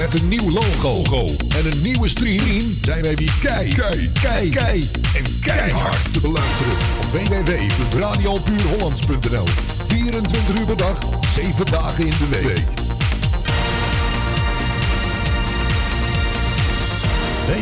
[0.00, 1.26] Met een nieuw logo
[1.56, 6.72] en een nieuwe stream zijn wij weer kei, kei, kei, kei en keihard te beluisteren
[6.96, 9.46] op www.radiopuurhollands.nl.
[9.88, 10.98] 24 uur per dag,
[11.34, 12.64] 7 dagen in de week.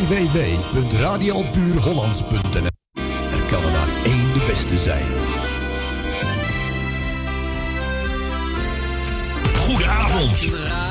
[0.09, 2.71] www.radiopuurhollands.nl
[3.33, 5.07] Er kan er maar één de beste zijn.
[9.57, 10.88] Goedenavond.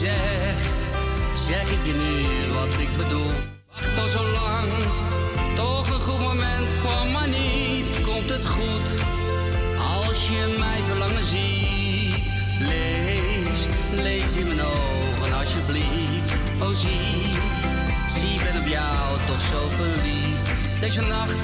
[0.00, 0.56] Zeg,
[1.34, 3.32] zeg ik je nu wat ik bedoel.
[3.72, 4.68] Wacht al zo lang,
[5.54, 7.86] toch een goed moment kwam maar niet.
[8.08, 8.88] Komt het goed,
[9.96, 12.24] als je mij verlangen ziet.
[12.70, 13.60] Lees,
[14.02, 16.30] lees in mijn ogen alsjeblieft.
[16.62, 17.34] Oh zie,
[18.16, 20.46] zie ben op jou toch zo verliefd.
[20.80, 21.42] Deze nacht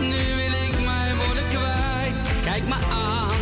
[0.00, 2.22] nu wil ik mij worden kwijt.
[2.44, 2.78] Kijk me
[3.10, 3.40] aan,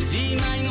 [0.00, 0.69] zie mijn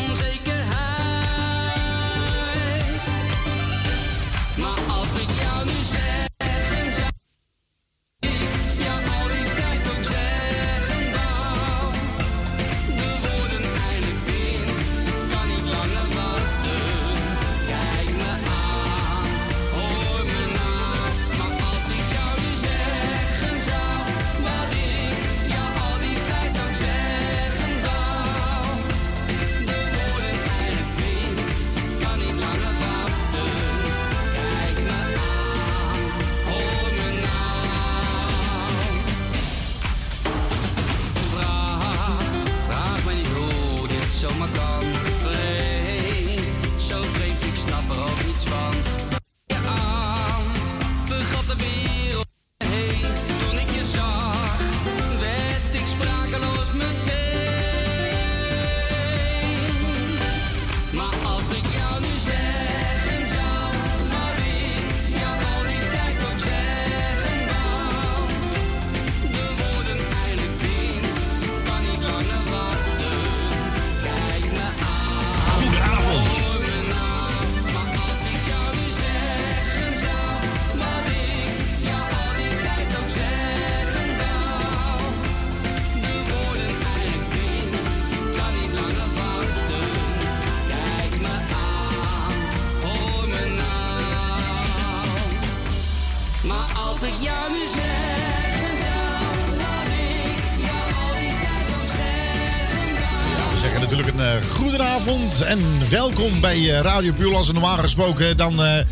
[105.42, 107.52] en welkom bij eh, Radio Puurlands.
[107.52, 108.86] Normaal gesproken dan eh, eh,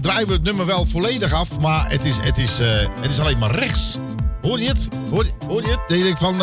[0.00, 2.58] draaien we het nummer wel volledig af, maar het is, het is,
[3.00, 3.98] het is alleen maar rechts.
[4.42, 4.88] Hoor je het?
[5.10, 5.80] Hoor, hoor je het?
[5.88, 6.38] Denk ik van,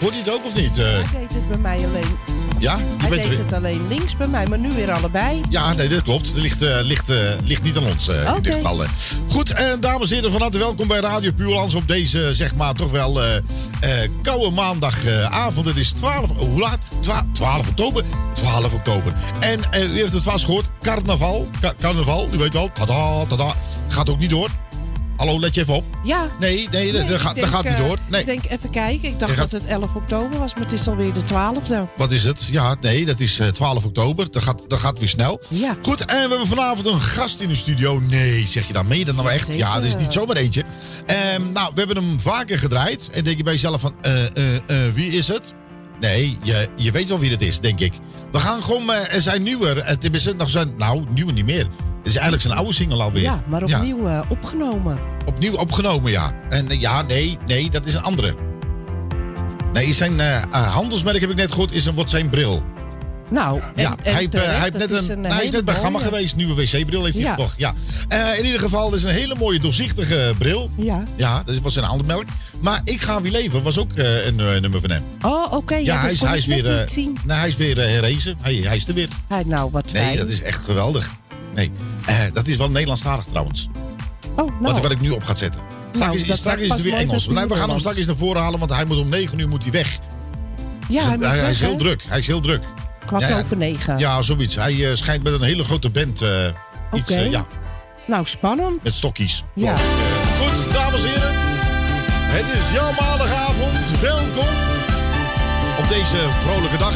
[0.00, 0.76] hoor je het ook of niet?
[0.76, 2.16] Hij deed het bij mij alleen.
[2.58, 5.40] ja, je Hij deed weer- het alleen links bij mij, maar nu weer allebei.
[5.50, 6.26] Ja, nee, dat klopt.
[6.26, 7.12] Het ligt, ligt,
[7.44, 8.40] ligt niet aan ons eh, in Oké.
[8.40, 8.82] dit geval.
[9.28, 12.90] Goed, dames en heren, van harte welkom bij Radio Puurlands op deze, zeg maar, toch
[12.90, 13.20] wel
[14.22, 15.66] koude maandagavond.
[15.66, 16.78] het is 12, hoe laat?
[17.00, 18.04] Twa- 12 oktober?
[18.38, 19.12] 12 oktober.
[19.40, 21.48] En eh, u heeft het vast gehoord, carnaval.
[21.60, 23.54] Ka- carnaval, u weet wel, tada, tada.
[23.88, 24.48] Gaat ook niet door.
[25.16, 25.84] Hallo, let je even op.
[26.04, 26.28] Ja.
[26.40, 27.98] Nee, nee, dat, Nee, dat gaat, dat niet eh, door.
[28.10, 28.20] Nee.
[28.20, 29.08] Ik denk even kijken.
[29.08, 31.74] Ik dacht Je gaat- dat het 11 oktober was, maar het is alweer de 12e.
[31.96, 32.48] Wat is het?
[32.52, 34.30] Ja, nee, dat is eh, 12 oktober.
[34.30, 35.40] Dat gaat, dat gaat weer snel.
[35.48, 35.76] Ja.
[35.82, 38.00] Goed, en we hebben vanavond een gast in de studio.
[38.00, 39.44] Nee, zeg je dan mee dan nou echt?
[39.46, 39.58] Zeker.
[39.60, 40.64] Ja, dat is niet zomaar eentje.
[41.06, 43.08] Ehm, nou, we hebben hem vaker gedraaid.
[43.12, 45.54] En denk je bij jezelf van, eh, eh, eh, wie is het?
[46.00, 47.92] Nee, je, je weet wel wie het is, denk ik.
[48.32, 49.86] We gaan gewoon er zijn nieuwer.
[49.86, 51.64] Het is nog zijn, nou, nieuwe niet meer.
[51.98, 53.22] Het is eigenlijk zijn oude single alweer.
[53.22, 54.98] Ja, maar Ja, opnieuw eh, opgenomen.
[55.26, 56.32] opnieuw opgenomen, ja.
[56.48, 58.34] En eh, ja, nee, nee, dat is een andere.
[59.72, 60.20] Nee, zijn
[60.50, 62.62] handelsmerk, heb ik net gehoord, is een, wordt zijn bril.
[63.30, 65.50] Nou, en, Ja, en hij, heeft, eh, terecht, hij, net is een, eh, hij is
[65.50, 66.36] net bij Gamma geweest.
[66.36, 67.34] Nieuwe wc-bril heeft hij Ja.
[67.34, 67.54] gekocht.
[67.56, 67.74] Ja.
[68.08, 70.70] Eh, in ieder geval, dat is een hele mooie doorzichtige bril.
[70.76, 71.02] Ja.
[71.16, 72.28] Ja, dat was een ander merk.
[72.60, 75.02] Maar Ik ga weer leven was ook eh, een eh, nummer van hem.
[75.22, 75.74] Oh, oké.
[75.76, 78.36] Ja, hij, is, hij, is weer, eh, nou, hij is weer eh, herrezen.
[78.40, 79.08] Hij, hij is er weer.
[79.28, 80.16] Hij, nou, wat Nee, fijn.
[80.16, 81.12] dat is echt geweldig.
[81.54, 81.70] Nee,
[82.06, 83.68] eh, dat is wel Nederlandstalig trouwens.
[84.36, 84.52] Oh, nou.
[84.60, 85.60] Wat, wat ik nu op ga zetten.
[85.92, 87.26] Straks, Nou, is, straks is het weer Engels.
[87.26, 89.62] we gaan hem straks eens naar voren halen, want hij moet om 9 uur moet
[89.62, 89.98] hij weg.
[90.88, 92.02] ja, hij, hij, is heel druk.
[92.08, 92.60] Hij is heel druk.
[93.08, 93.42] Kwart Ja, ja.
[93.44, 93.98] over negen.
[93.98, 94.54] Ja, zoiets.
[94.54, 96.44] Hij eh, schijnt met een hele grote band eh,
[96.92, 97.14] iets, Oké.
[97.20, 97.46] eh, ja,
[98.06, 98.82] Nou, spannend.
[98.82, 99.44] met stokkies.
[99.54, 99.74] Ja.
[100.40, 101.32] Goed, dames en heren.
[102.36, 104.00] Het is jouw maandagavond.
[104.00, 104.54] Welkom
[105.78, 106.94] op deze vrolijke dag.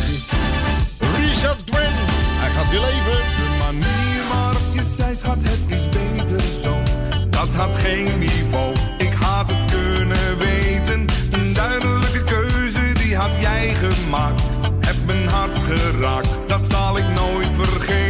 [0.98, 1.98] Reset Grant.
[2.42, 3.18] Hij gaat weer leven.
[3.36, 6.82] De manier waarop je zei, schat, het is beter zo.
[7.30, 11.04] Dat had geen niveau, ik had het kunnen weten.
[11.30, 14.41] Een duidelijke keuze, die had jij gemaakt.
[16.58, 18.01] Dat zal ik nooit vergeten.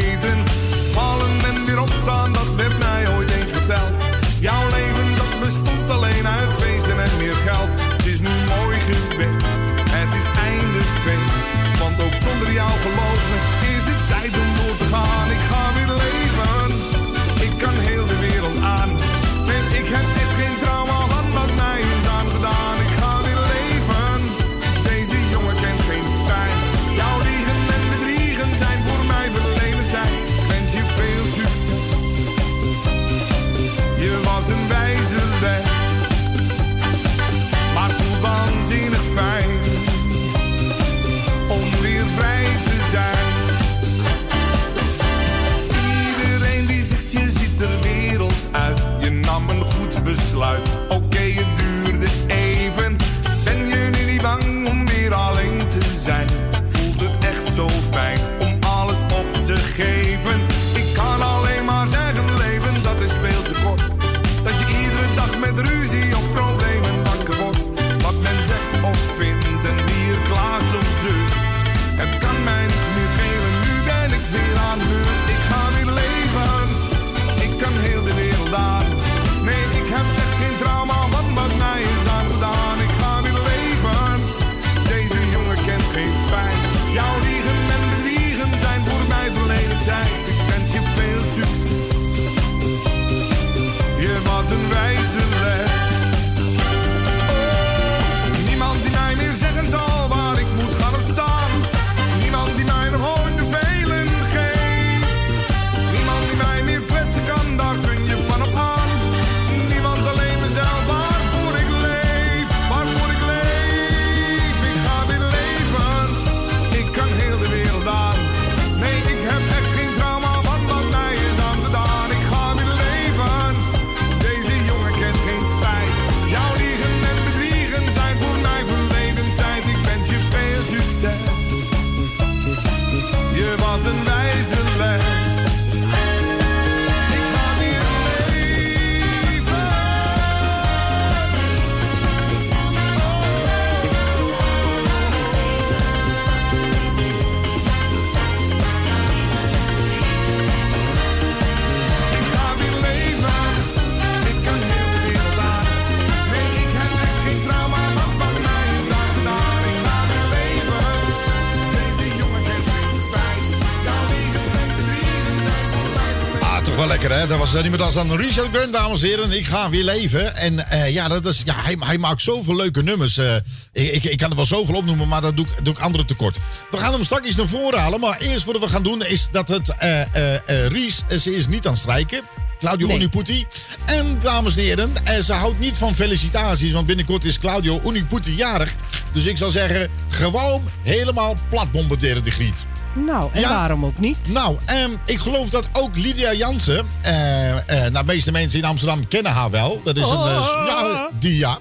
[167.33, 169.33] Dat was uh, niemand anders dan Richard Grant, dames en heren.
[169.33, 170.37] Ik ga weer leven.
[170.37, 173.17] En eh, ja, dat is, ja hij, hij maakt zoveel leuke nummers.
[173.17, 173.37] eh.
[173.73, 176.07] ik, ik, ik kan er wel zoveel opnoemen, maar dat doe ik, doe ik anderen
[176.07, 176.39] tekort.
[176.71, 178.01] We gaan hem straks naar voren halen.
[178.01, 179.75] Maar eerst wat we gaan doen is dat het...
[179.79, 182.23] eh eh eh, Ries, eh, ze is niet aan het strijken.
[182.59, 182.97] Claudio Nee.
[182.97, 183.47] Uniputi.
[183.85, 186.73] En dames en heren, eh, ze houdt niet van felicitaties.
[186.73, 188.75] Want binnenkort is Claudio Uniputi jarig.
[189.13, 192.67] Dus ik zou zeggen, gewoon helemaal plat bombarderen de griet.
[192.95, 193.49] Nou, en Ja.
[193.49, 194.19] waarom ook niet?
[194.29, 196.87] Nou, ehm, ik geloof dat ook Lydia Jansen.
[197.01, 199.81] eh eh nou, de meeste mensen in Amsterdam kennen haar wel.
[199.85, 200.17] Dat is een.
[200.27, 201.59] eh, ja, die ja.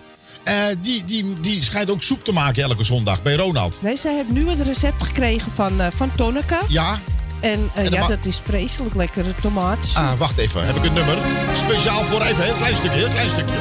[0.82, 3.78] Die, die, die schijnt ook soep te maken elke zondag bij Ronald.
[3.82, 6.58] Nee, zij heeft nu het recept gekregen van, eh, van Tonneke.
[6.68, 7.00] Ja.
[7.40, 9.90] En, ja, dat is vreselijk lekkere tomaten.
[9.94, 10.66] Ah, wacht even.
[10.66, 11.18] Heb ik een nummer?
[11.66, 12.44] Speciaal voor even.
[12.44, 13.54] Heel klein stukje, heel klein stukje.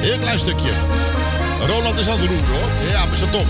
[0.00, 0.70] Heel klein stukje.
[1.66, 2.90] Ronald is aan de roer hoor.
[2.90, 3.46] Ja, met zijn top.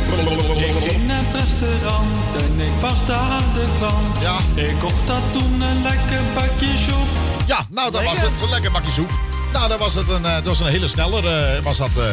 [0.91, 4.21] In het restaurant en ik was daar de klant.
[4.21, 4.37] Ja.
[4.55, 7.09] Ik kocht dat toen een lekker bakje soep.
[7.47, 8.41] Ja, nou, dat was het.
[8.43, 9.11] Een lekker bakje soep.
[9.53, 11.27] Nou, dat was, het een, eh, dat was een hele sneller.
[11.27, 12.05] eh, was dat, eh.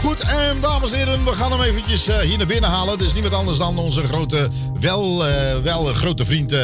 [0.00, 2.92] Goed, en dames en heren, we gaan hem eventjes hier naar binnen halen.
[2.92, 4.48] Het is niemand anders dan onze grote,
[4.80, 5.24] wel,
[5.62, 6.56] wel grote vriend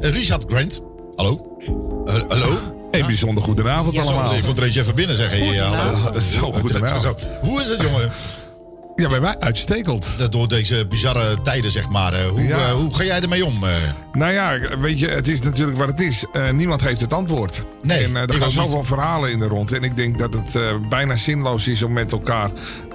[0.00, 0.80] Richard Grant.
[1.16, 1.46] Hallo?
[2.28, 2.79] Hallo?
[2.90, 4.34] Een bijzonder goedenavond Ja, allemaal.
[4.34, 5.52] Ik moet er eentje even binnen zeggen.
[5.52, 6.20] Ja, hallo.
[6.20, 7.20] Zo, goedenavond.
[7.20, 7.26] Zo.
[7.40, 8.10] Hoe is het, jongen?
[9.00, 10.08] Ja, bij mij uitstekend.
[10.30, 12.12] Door deze bizarre tijden, zeg maar.
[12.12, 12.56] eh, hoe, Ja.
[12.58, 13.64] eh, hoe ga jij ermee om?
[13.64, 13.70] eh?
[14.12, 16.24] Nou ja, weet je, het is natuurlijk wat het is.
[16.52, 17.62] Niemand heeft het antwoord.
[17.82, 18.52] Nee, en er gaan niet.
[18.52, 19.72] zoveel verhalen in de rond.
[19.72, 20.56] En ik denk dat het
[20.88, 22.50] bijna zinloos is om met elkaar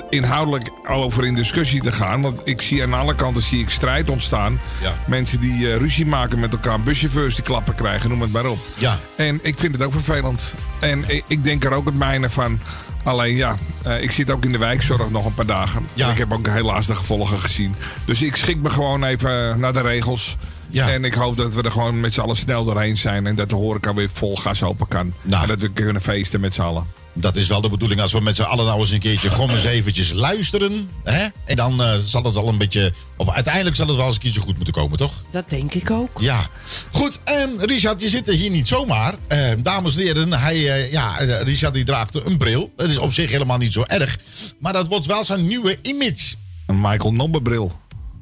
[0.10, 2.22] inhoudelijk over in discussie te gaan.
[2.22, 4.60] Want ik zie aan alle kanten zie ik strijd ontstaan.
[4.82, 4.94] Ja.
[5.08, 8.58] Mensen die ruzie maken met elkaar, buschauffeurs die klappen krijgen, noem het maar op.
[8.78, 8.98] Ja.
[9.16, 10.42] En ik vind het ook vervelend.
[10.80, 12.60] En ik, ik denk er ook het mijne van.
[13.06, 15.88] Alleen ja, eh, ik zit ook in de wijkzorg nog een paar dagen.
[15.94, 16.06] Ja.
[16.06, 17.76] En ik heb ook helaas de gevolgen gezien.
[18.06, 20.38] Dus ik schik me gewoon even naar de regels.
[20.70, 20.90] Ja.
[20.90, 23.28] En ik hoop dat we er gewoon met z'n allen snel doorheen zijn.
[23.28, 25.14] En dat de horeca weer vol gas open kan.
[25.22, 25.42] Nou.
[25.42, 26.86] En dat we kunnen feesten met z'n allen.
[27.18, 29.50] Dat is wel de bedoeling als we met z'n allen nou eens een keertje gewoon
[29.50, 30.90] eens eventjes luisteren.
[31.04, 31.28] Hè?
[31.46, 32.94] En dan eh, zal het al een beetje...
[33.18, 35.24] Of uiteindelijk zal het wel eens een keertje goed moeten komen, toch?
[35.32, 36.20] Dat denk ik ook.
[36.20, 36.50] Ja.
[36.92, 39.16] Goed, en Richard, je zit er hier niet zomaar.
[39.28, 42.74] Eh, dames en heren, hij, eh, ja, eh, Richard die draagt een bril.
[42.76, 44.18] Dat is op zich helemaal niet zo erg.
[44.60, 46.36] Maar dat wordt wel zijn nieuwe image.
[46.66, 47.72] Een Michael Nobbe bril.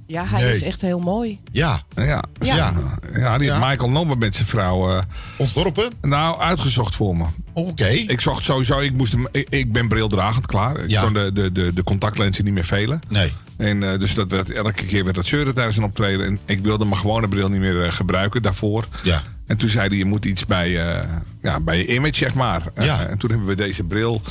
[0.08, 0.54] Ja, hij Nee.
[0.56, 1.40] is echt heel mooi.
[1.52, 2.24] Ja, Ja, Ja.
[2.40, 2.74] ja.
[3.16, 3.54] ja die Ja.
[3.60, 5.04] heeft Michael Nobbe met zijn vrouw eh,
[5.38, 5.92] ontworpen.
[6.02, 7.26] nou uitgezocht voor me.
[7.54, 7.88] Oké.
[7.88, 10.80] Ik zocht sowieso, ik, moest hem, ik, ik ben brildragend, klaar.
[10.80, 13.02] Ik kon de, de, de, de contactlenzen niet meer velen.
[13.10, 13.32] Nee.
[13.58, 16.26] En eh, dus dat werd, elke keer werd dat zeuren tijdens een optreden.
[16.26, 18.86] En ik wilde mijn gewone bril niet meer eh, gebruiken daarvoor.
[19.04, 19.22] Ja.
[19.48, 21.08] En toen zei hij, je moet iets bij, eh,
[21.42, 22.62] ja, bij je image, zeg maar.
[22.74, 23.06] Eh, Ja.
[23.06, 24.22] en toen hebben we deze bril.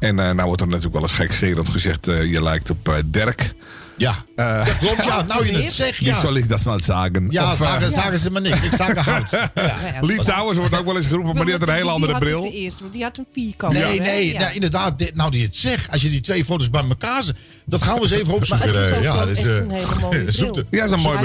[0.00, 3.54] En eh, nou wordt er natuurlijk wel eens gekscherend gezegd, eh, je lijkt op Dirk.
[3.98, 4.14] Ja.
[4.36, 5.22] Eh, klopt, ja.
[5.28, 6.20] Nou je het zegt, Wie ja.
[6.20, 7.26] zal ik dat maar zeggen?
[7.30, 8.62] Ja, Of, eh, zagen, zagen ze maar niks.
[8.62, 9.30] Ik zag hout.
[9.54, 9.76] Ja.
[10.06, 12.36] Ja, Towers wordt ook wel eens geroepen, maar die had een hele andere Die bril.
[12.36, 13.72] had ook de eerste, want die had een vierkant.
[13.72, 14.38] Nee, nee, Ja.
[14.40, 14.98] nou, inderdaad.
[14.98, 15.90] dit- nou, die het zegt.
[15.90, 17.36] Als je die twee foto's bij elkaar zet.
[17.64, 18.66] Dat gaan we eens even opzoeken.
[18.72, 20.54] Maar het is ook ja, dat is, eh, een hele mooie bril.
[20.70, 21.18] Ja, dat is een mooie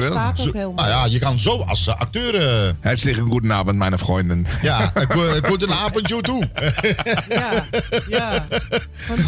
[0.51, 0.73] bril.
[0.75, 2.73] nou ja, je kan zo als acteur.
[2.79, 4.45] Herzlichen guten Abend, mijn vrienden.
[4.61, 5.11] ja, ik
[5.47, 6.49] word een avondje toe.
[7.29, 7.65] Ja,
[8.09, 8.47] ja.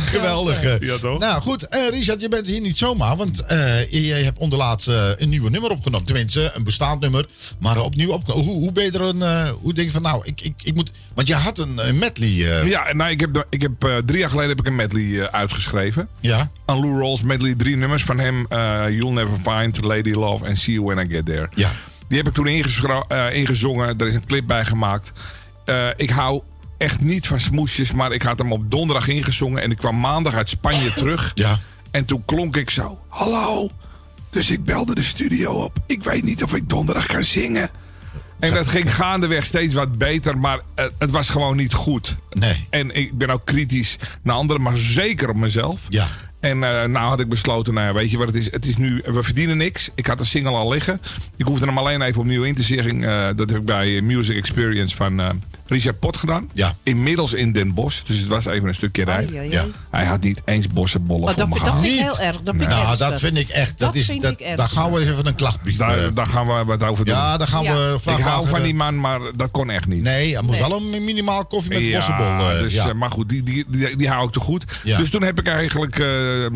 [0.06, 0.80] Geweldig.
[0.80, 1.20] Ja, toch?
[1.20, 3.16] Nou goed, eh, Richard, je bent hier niet zomaar.
[3.16, 6.06] Want je, je hebt onderlaatst eh, een nieuwe nummer opgenomen.
[6.06, 7.26] Tenminste, een bestaand nummer.
[7.60, 8.46] Maar opnieuw opgenomen.
[8.46, 9.22] Hoe, hoe ben je er een.
[9.22, 10.92] eh, hoe denk je van nou, ik, ik, ik moet.
[11.14, 12.30] Want je had een, een medley.
[12.68, 16.08] Ja, nou, ik heb, ik heb drie jaar geleden heb ik een medley uitgeschreven.
[16.20, 16.52] ja.
[16.66, 18.46] Aan Lou Rawls medley, drie nummers van hem.
[18.94, 21.50] You'll Never Find, Lady Love en See You When I Get There.
[21.56, 21.72] Ja.
[22.08, 22.48] Die heb ik toen
[23.32, 23.98] ingezongen.
[24.00, 25.12] Er is een clip bij gemaakt.
[25.98, 26.42] Ik hou
[26.78, 29.62] echt niet van smoesjes, maar ik had hem op donderdag ingezongen.
[29.62, 31.32] En ik kwam maandag uit Spanje terug.
[31.36, 31.60] Ja.
[31.94, 33.00] En toen klonk ik zo.
[33.08, 33.70] Hallo.
[34.30, 35.78] Dus ik belde de studio op.
[35.86, 37.70] Ik weet niet of ik donderdag kan zingen.
[38.40, 42.16] En dat ging gaandeweg steeds wat beter, maar eh, het was gewoon niet goed.
[42.30, 42.68] Nee.
[42.70, 45.82] En ik ben ook kritisch naar anderen, maar zeker op mezelf.
[45.90, 46.08] Ja.
[46.40, 48.52] En eh nou had ik besloten, nou weet je wat het is?
[48.52, 49.90] Het is nu, we verdienen niks.
[49.96, 51.02] Ik had de single al liggen.
[51.38, 53.04] Ik hoefde hem alleen even opnieuw in te zeggen.
[53.04, 56.50] Eh, dat heb ik bij Music Experience van Richard Pot gedaan.
[56.54, 56.76] Ja.
[56.84, 58.02] Inmiddels in Den Bosch.
[58.04, 59.40] Dus het was even een stukje Ai, rijden.
[59.40, 59.60] ai, Ja.
[59.62, 59.72] ai.
[59.92, 61.82] Hij had niet eens bossenbollen Maar voor dat, me dat gehad.
[61.84, 62.16] vind ik Niet?
[62.18, 62.36] heel erg.
[62.42, 63.70] Dat vind ik Nou, dat vind ik echt.
[63.70, 64.56] Dat Dat is, vind dat, ik erg.
[64.58, 65.78] daar gaan we eens even een klachtbrief.
[65.78, 67.14] Daar, eh, daar gaan we wat over doen.
[67.16, 67.76] ja, daar gaan Ja.
[67.90, 68.24] we ik vragen.
[68.24, 70.02] hou van eh, die man, maar dat kon echt niet.
[70.04, 70.60] Nee, hij Nee.
[70.60, 72.26] wel een minimaal koffie met ja, bossenbol.
[72.26, 72.94] eh, dus, ja.
[72.94, 74.66] maar goed, die, die, die, die hou ik te goed.
[74.84, 74.98] Ja.
[74.98, 76.06] Dus toen heb ik eigenlijk eh,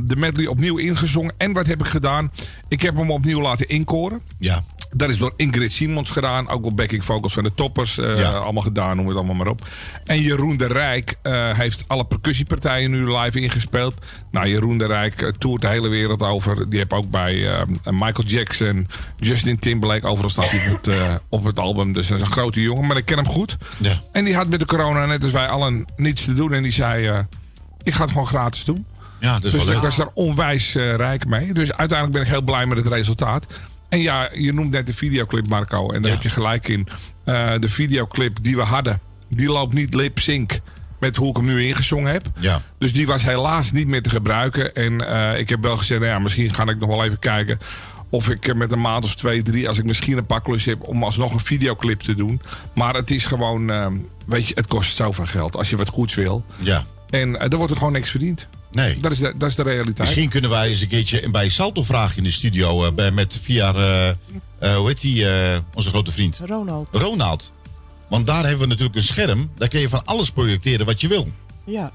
[0.04, 1.34] de medley opnieuw ingezongen.
[1.38, 2.32] En wat heb ik gedaan?
[2.68, 4.22] Ik heb hem opnieuw laten inkoren.
[4.40, 4.64] ja.
[4.92, 6.50] Dat is door Ingrid Simons gedaan.
[6.50, 7.98] Ook wel backing vocals van de toppers.
[7.98, 8.32] eh, Ja.
[8.32, 9.68] Allemaal gedaan, noem het allemaal maar op.
[10.06, 13.94] En Jeroen de Rijk eh, heeft alle percussiepartijen nu live ingespeeld.
[14.32, 16.70] Nou, Jeroen de Rijk eh, toert de hele wereld over.
[16.70, 18.88] Die heeft ook bij Michael Jackson,
[19.20, 20.08] Justin Timberlake.
[20.08, 20.96] Overal staat hij op het,
[21.30, 21.94] op het album.
[21.94, 23.58] Dus dat is een grote jongen, maar ik ken hem goed.
[23.80, 24.02] Ja.
[24.12, 26.54] En die had met de corona, net als wij allen, niets te doen.
[26.54, 27.26] En die zei,
[27.84, 28.86] ik ga het gewoon gratis doen.
[29.20, 31.54] ja, Dus wel ik was daar onwijs rijk mee.
[31.54, 33.48] Dus uiteindelijk ben ik heel blij met het resultaat.
[33.90, 35.92] En ja, je noemt net de videoclip, Marco.
[35.92, 36.16] En daar Ja.
[36.16, 36.88] heb je gelijk in.
[37.24, 40.60] Eh, de videoclip die we hadden, die loopt niet lip-sync
[41.00, 42.26] met hoe ik hem nu ingezongen heb.
[42.40, 42.62] Ja.
[42.78, 44.76] Dus die was helaas niet meer te gebruiken.
[44.76, 47.60] En eh, ik heb wel gezegd, nou ja, misschien ga ik nog wel even kijken...
[48.10, 50.88] of ik met een maand of twee, drie, als ik misschien een paar klus heb...
[50.88, 52.42] om alsnog een videoclip te doen.
[52.76, 53.88] Maar het is gewoon, eh,
[54.26, 56.46] weet je, het kost zoveel geld als je wat goeds wil.
[56.58, 56.86] Ja.
[57.10, 58.48] En eh, er wordt er gewoon niks verdiend.
[58.84, 59.00] Nee.
[59.00, 59.98] Dat is de, dat is de realiteit.
[60.00, 62.86] Misschien kunnen wij eens een keertje bij Salto vragen in de studio.
[62.86, 64.16] eh, bij- met via, eh, eh,
[64.76, 66.42] hoe heet die, eh, onze grote vriend?
[66.46, 66.88] Ronald.
[66.92, 67.52] Ronald.
[68.10, 69.52] Want daar hebben we natuurlijk een scherm.
[69.58, 71.32] Daar kun je van alles projecteren wat je wil.
[71.66, 71.92] Ja.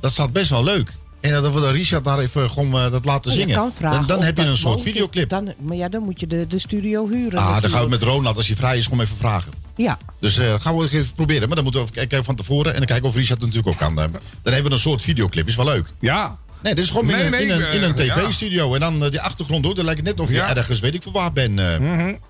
[0.00, 0.92] Dat staat best wel leuk.
[1.24, 3.54] En dat we de Richard daar even gewoon eh, dat laten Je zingen.
[3.54, 5.28] kan vragen dan dan heb je dat een soort videoclip.
[5.28, 7.38] Dan, maar ja, dan moet je de, de studio huren.
[7.38, 9.52] ah, dan gaan we met Ronald, als hij vrij is, gewoon even vragen.
[9.76, 9.98] Ja.
[10.20, 11.46] Dus eh, gaan we even proberen.
[11.46, 12.72] Maar dan moeten we even kijken van tevoren.
[12.72, 13.98] En dan kijken of Richard het natuurlijk ook kan.
[14.04, 14.12] eh.
[14.42, 15.48] Dan hebben we een soort videoclip.
[15.48, 15.92] Is wel leuk.
[16.00, 18.14] Ja, Nee, dit is gewoon in, Nee, een, nee, in, een, in een eh, ja.
[18.14, 18.74] tv-studio.
[18.74, 19.74] En dan eh, die achtergrond door.
[19.74, 20.56] Dan lijkt het net of je Ja.
[20.56, 21.58] ergens weet ik veel waar bent.
[21.60, 21.66] eh.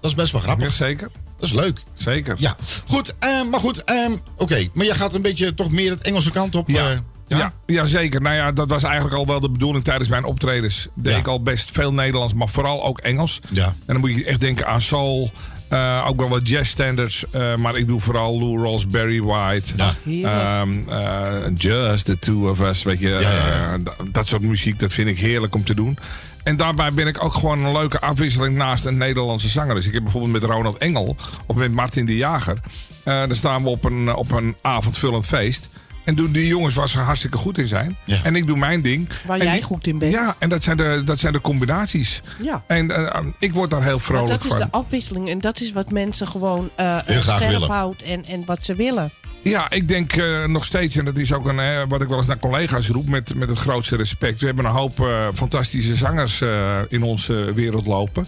[0.00, 0.72] Dat is best wel grappig.
[0.72, 1.10] zeker.
[1.38, 1.80] Dat is leuk.
[1.94, 2.34] Zeker.
[2.38, 2.56] Ja,
[2.88, 3.14] goed.
[3.18, 4.68] eh, maar goed, ehm, oké.
[4.72, 6.68] Maar jij gaat een beetje toch meer het Engelse kant op.
[6.68, 7.02] Ja.
[7.38, 7.52] Ja?
[7.66, 8.20] Ja, zeker.
[8.22, 10.88] Nou ja, dat was eigenlijk al wel de bedoeling tijdens mijn optredens.
[10.94, 11.18] Deed Ja.
[11.18, 13.40] ik al best veel Nederlands, maar vooral ook Engels.
[13.50, 13.64] Ja.
[13.66, 15.32] En dan moet je echt denken aan soul.
[15.68, 17.24] eh, ook wel wat jazz standards.
[17.30, 19.72] eh, maar ik doe vooral Lou Rawls, Barry White.
[20.04, 20.60] Ja.
[20.60, 22.82] Ehm, eh, just the two of us.
[22.82, 23.76] Weet je, Ja, ja, ja.
[23.78, 25.98] d- dat soort muziek, dat vind ik heerlijk om te doen.
[26.42, 29.74] En daarbij ben ik ook gewoon een leuke afwisseling naast een Nederlandse zanger.
[29.74, 32.58] Dus ik heb bijvoorbeeld met Ronald Engel of met Martin de Jager.
[33.04, 35.68] eh dan staan we op een, op een avondvullend feest.
[36.04, 37.96] En doen die jongens waar ze hartstikke goed in zijn.
[38.04, 38.20] Ja.
[38.22, 39.08] En ik doe mijn ding.
[39.26, 40.12] Waar En jij die- goed in bent.
[40.14, 42.20] Ja, en dat zijn de, dat zijn de combinaties.
[42.42, 42.62] Ja.
[42.66, 44.58] En eh, ik word daar heel vrolijk dat is van.
[44.60, 47.70] de afwisseling en dat is wat mensen gewoon eh, Heel eh, graag scherp willen.
[47.70, 49.10] houdt en, en wat ze willen.
[49.42, 52.18] Ja, ik denk eh, nog steeds, en dat is ook een, eh, wat ik wel
[52.18, 54.40] eens naar collega's roep met, met het grootste respect.
[54.40, 58.26] We hebben een hoop eh, fantastische zangers eh, in onze wereld lopen.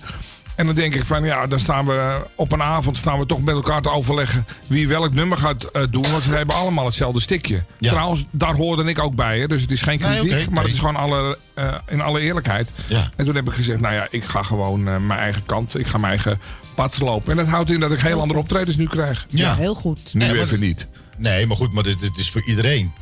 [0.56, 3.42] En dan denk ik van ja, dan staan we op een avond staan we toch
[3.42, 6.10] met elkaar te overleggen wie welk nummer gaat eh, doen.
[6.10, 7.62] Want ze hebben allemaal hetzelfde stikje.
[7.78, 7.90] Ja.
[7.90, 9.38] Trouwens, daar hoorde ik ook bij.
[9.40, 12.20] Hè, dus het is geen Nee, kritiek, maar het is gewoon alle, eh, in alle
[12.20, 12.70] eerlijkheid.
[12.86, 13.10] Ja.
[13.16, 15.78] En toen heb ik gezegd, nou ja, ik ga gewoon eh, mijn eigen kant.
[15.78, 16.40] Ik ga mijn eigen
[16.74, 17.30] pad lopen.
[17.30, 19.26] En dat houdt in dat ik heel andere optredens nu krijg.
[19.28, 19.56] Ja.
[19.56, 20.14] Heel goed.
[20.14, 20.86] Nu Nee, maar- even niet.
[21.16, 22.92] Nee, maar goed, maar dit, dit is voor iedereen.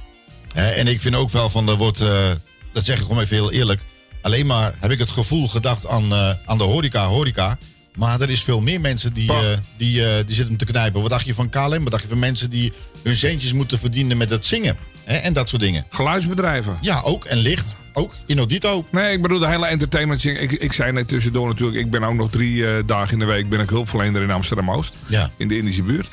[0.52, 2.30] Hè, en ik vind ook wel van, er wordt, eh,
[2.72, 3.80] dat zeg ik gewoon even heel eerlijk.
[4.24, 7.58] Alleen maar heb ik het gevoel gedacht aan, eh, aan de horeca, horeca.
[7.94, 11.00] Maar er is veel meer mensen die, eh, die, eh, die zitten te knijpen.
[11.00, 11.82] Wat dacht je van KLM?
[11.82, 14.76] Wat dacht je van mensen die hun centjes moeten verdienen met het zingen?
[15.04, 15.86] Hè, en dat soort dingen.
[15.90, 16.78] Geluidsbedrijven.
[16.80, 17.24] Ja, ook.
[17.24, 17.74] En licht.
[17.92, 18.14] Ook.
[18.26, 18.86] Inodito.
[18.90, 20.24] Nee, ik bedoel de hele entertainment.
[20.24, 23.48] Ik, ik zei net tussendoor natuurlijk, ik ben ook nog drie dagen in de week
[23.48, 24.94] ben ik hulpverlener in Amsterdam-Oost.
[25.06, 25.30] Ja.
[25.36, 26.10] In de Indische buurt.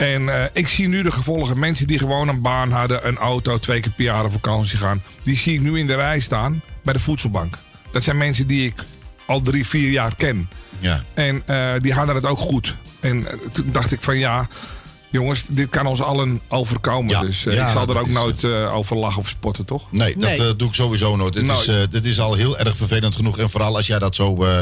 [0.00, 1.58] En eh, ik zie nu de gevolgen.
[1.58, 5.02] Mensen die gewoon een baan hadden, een auto, twee keer per jaar op vakantie gaan.
[5.22, 7.58] Die zie ik nu in de rij staan bij de voedselbank.
[7.92, 8.84] Dat zijn mensen die ik
[9.26, 10.48] al drie, vier jaar ken.
[10.78, 11.02] Ja.
[11.14, 12.74] En eh, die hadden het ook goed.
[13.00, 14.48] En eh, toen dacht ik van ja,
[15.10, 17.10] jongens, dit kan ons allen overkomen.
[17.10, 17.20] Ja.
[17.20, 19.92] Dus eh, Ja, ik zal er ook is, nooit over lachen of spotten, toch?
[19.92, 20.36] Nee, Nee.
[20.38, 21.34] dat doe ik sowieso nooit.
[21.34, 23.38] Dit, Nou, is, eh, dit is al heel erg vervelend genoeg.
[23.38, 24.60] En vooral als jij dat zo eh,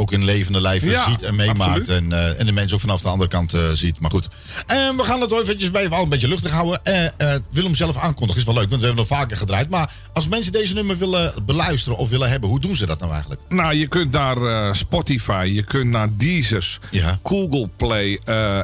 [0.00, 1.88] ook in levende lijven Ja, ziet en meemaakt.
[1.88, 4.00] En, eh, en de mensen ook vanaf de andere kant eh, ziet.
[4.00, 4.28] Maar goed.
[4.66, 6.84] En we gaan het eventjes bij wel een beetje luchtig houden.
[6.84, 9.70] Eh Willem zelf aankondigen is wel leuk, want we hebben nog vaker gedraaid.
[9.70, 13.10] Maar als mensen deze nummer willen beluisteren of willen hebben, hoe doen ze dat nou
[13.12, 13.40] eigenlijk?
[13.48, 17.18] Nou, je kunt naar Spotify, je kunt naar Deezers, Ja.
[17.22, 18.20] Google Play,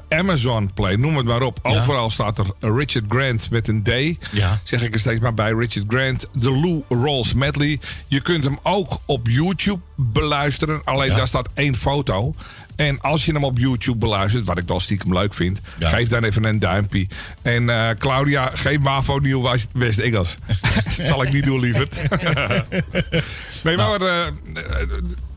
[0.08, 1.58] Amazon Play, noem het maar op.
[1.62, 1.70] Ja.
[1.70, 3.90] Overal staat er Richard Grant met een D.
[4.32, 4.60] Ja.
[4.62, 7.80] Zeg ik er steeds maar bij, Richard Grant, de Lou Rolls medley.
[8.08, 12.34] Je kunt hem ook op YouTube beluisteren, alleen daar staat één foto.
[12.76, 15.88] En als je hem op YouTube beluistert, wat ik wel stiekem leuk vind, Ja.
[15.88, 17.06] geef dan even een duimpje.
[17.42, 20.36] En eh, Claudia, geen MAVO Nieuw West- West-Engels.
[21.08, 21.88] Zal ik niet doen, liever.
[23.64, 24.32] nee, maar eh, eh,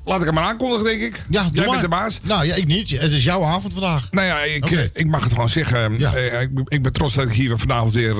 [0.05, 1.25] laat ik hem maar aankondigen, denk ik.
[1.29, 1.69] Ja, Jij maar.
[1.69, 2.19] bent de baas.
[2.23, 2.89] Nou ja, ik niet.
[2.89, 4.07] Het is jouw avond vandaag.
[4.11, 5.99] Nou ja, ik, ik mag het gewoon zeggen.
[5.99, 6.11] Ja.
[6.15, 8.15] Ik, ik ben trots dat ik hier vanavond weer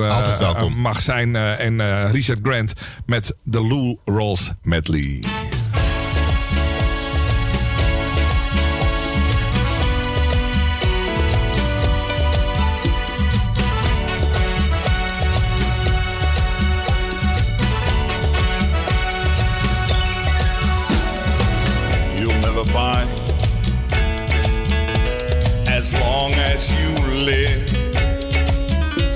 [0.75, 1.35] mag zijn.
[1.35, 2.73] en Richard Grant
[3.05, 5.23] met de Lou Rolls medley.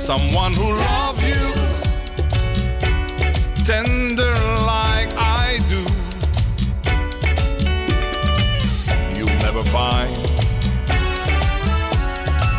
[0.04, 1.54] Someone who loves you
[3.64, 4.34] tender
[4.68, 5.84] like I do.
[9.18, 10.14] You'll never find,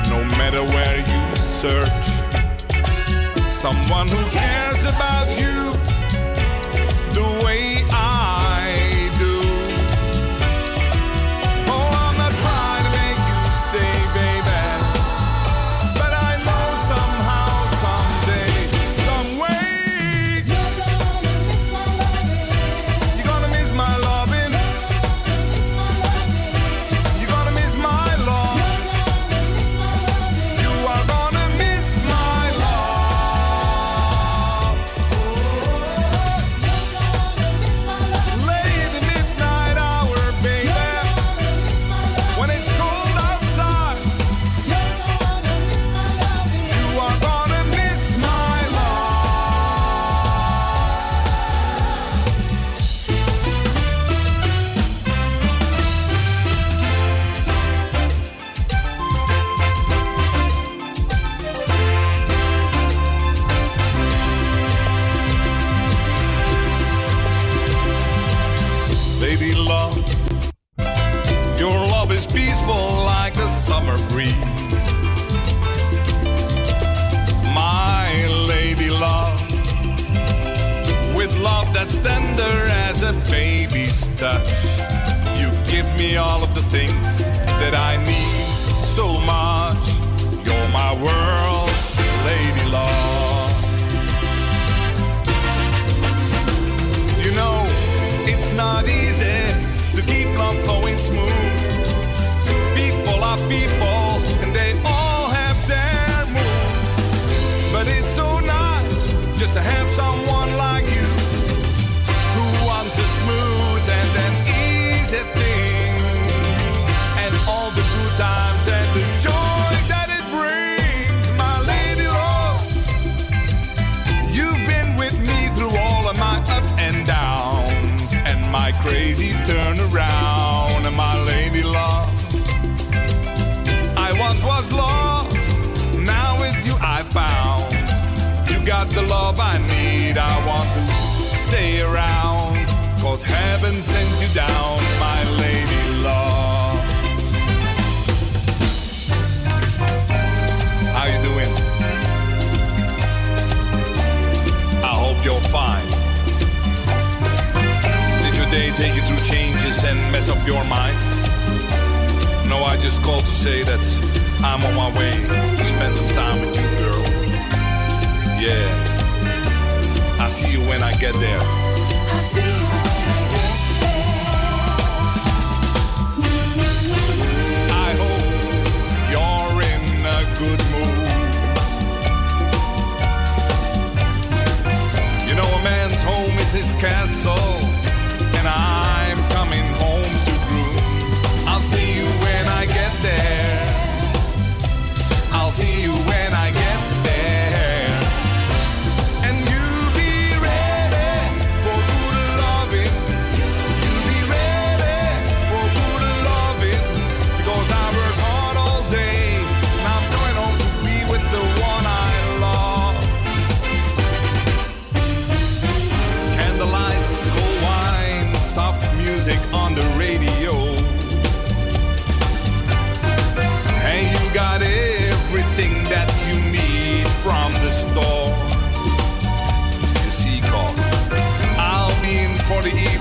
[0.08, 2.06] no matter where you search,
[3.50, 5.53] someone who cares about you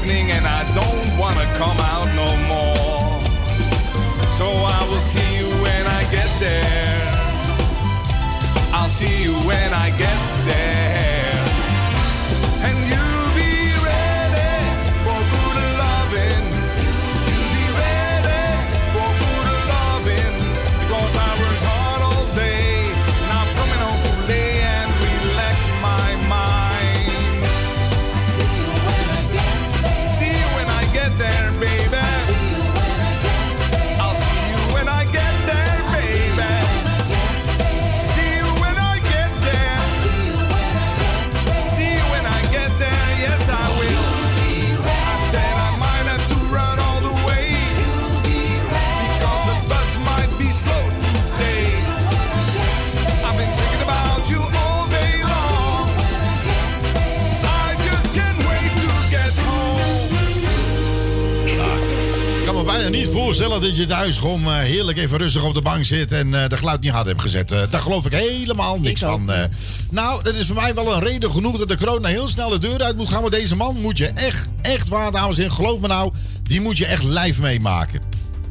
[0.03, 3.21] evening and I don't wanna come out no more.
[4.27, 6.99] So I will see you when I get there.
[8.73, 10.12] I'll see you when I get
[63.35, 66.49] voorstellen dat je thuis gewoon eh, heerlijk even rustig op de bank zit en eh,
[66.49, 67.51] de geluid niet hard hebt gezet.
[67.51, 69.31] Eh, daar geloof ik helemaal niks Ik van.
[69.89, 72.57] nou, dat is voor mij wel een reden genoeg dat de corona heel snel de
[72.57, 73.21] deur uit moet gaan.
[73.21, 76.77] Maar deze man moet je echt, echt waar, dames en geloof me nou, die moet
[76.77, 78.01] je echt live meemaken.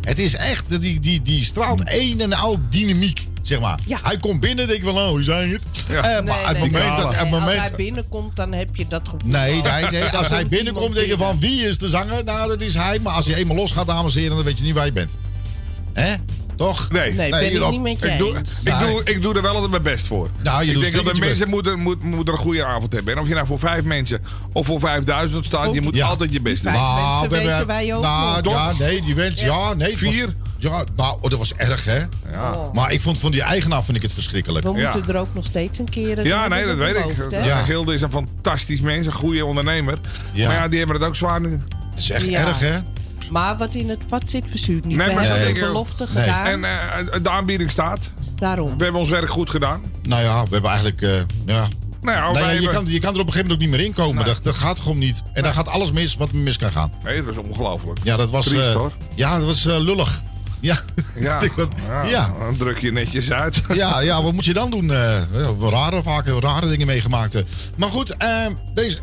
[0.01, 3.79] Het is echt, die, die, die straalt een en al dynamiek, zeg maar.
[3.87, 3.99] Ja.
[4.03, 5.63] Hij komt binnen, denk ik van, oh, hoe zijn het?
[5.89, 6.21] Ja.
[6.25, 7.15] Maar het moment dat...
[7.15, 9.31] Het Nee, moment, Als hij binnenkomt, dan heb je dat gevoel.
[9.31, 10.09] Nee, nee, nee.
[10.19, 12.25] Als hij komt binnenkomt, denk je van wie is de zanger?
[12.25, 12.99] Nou, dat is hij.
[12.99, 15.17] Maar als hij eenmaal losgaat, dames en heren, dan weet je niet waar je bent.
[15.93, 16.15] Hè?
[16.57, 16.91] Toch?
[16.91, 17.13] Nee.
[17.15, 18.51] Nee, ben ik niet met je Ik doe, eens.
[18.65, 18.91] ik, Nee.
[18.91, 20.29] doe, ik doe er wel altijd mijn best voor.
[20.43, 23.15] Nou, je ik doet denk dat de mensen moeten, moet, moeten een goede avond hebben.
[23.15, 24.21] En of je nou voor vijf mensen
[24.53, 26.07] of voor vijfduizend staat, je moet Ja.
[26.07, 26.73] altijd je best doen.
[26.73, 29.99] Vijf Nou, mensen we hebben- weten wij ook nou, ja, nee, die wens, ja, nee.
[29.99, 30.35] Vier?
[30.63, 31.99] Ja, nou, dat was erg, hè?
[31.99, 32.53] Ja.
[32.55, 32.73] Oh.
[32.75, 34.65] Maar ik vond van die eigenaar vind ik het verschrikkelijk.
[34.67, 34.93] We Ja.
[34.95, 36.17] moeten er ook nog steeds een keer...
[36.17, 37.31] dat Ja, nee, dat weet ik.
[37.45, 37.63] Ja.
[37.63, 39.99] Gilde is een fantastisch mens, een goede ondernemer.
[40.33, 40.47] Ja.
[40.49, 41.61] Maar ja, die hebben het ook zwaar nu.
[41.91, 42.47] Het is echt Ja.
[42.47, 42.79] erg, hè?
[43.31, 44.97] Maar wat in het vat zit, verzuurt niet.
[44.97, 45.69] Nee, we maar hebben dat ook.
[45.69, 46.23] belofte Nee.
[46.25, 46.47] gedaan.
[46.47, 48.11] En eh, de aanbieding staat.
[48.37, 48.79] daarom.
[48.79, 49.83] We hebben ons werk goed gedaan.
[50.03, 51.11] Nou ja, we hebben eigenlijk, eh,
[51.47, 51.69] ja...
[52.01, 53.93] Nou Nee, je, kan, je kan er op een gegeven moment ook niet meer in
[53.93, 54.25] komen.
[54.25, 55.23] Dat, dat gaat gewoon niet.
[55.33, 56.93] En dan gaat alles mis wat mis kan gaan.
[57.05, 57.99] Nee, het was ongelooflijk.
[58.03, 58.45] Ja, dat was...
[58.45, 58.93] Triest, eh, hoor.
[59.15, 60.23] Ja, dat was eh, lullig.
[60.63, 60.79] Ja.
[61.21, 61.69] Ja, wat-
[62.09, 63.63] ja, dan druk je netjes uit.
[63.75, 64.89] Ja, ja, wat moet je dan doen?
[64.89, 67.35] We rare, vaak rare dingen meegemaakt.
[67.35, 67.43] eh.
[67.77, 68.99] Maar goed, eh, deze,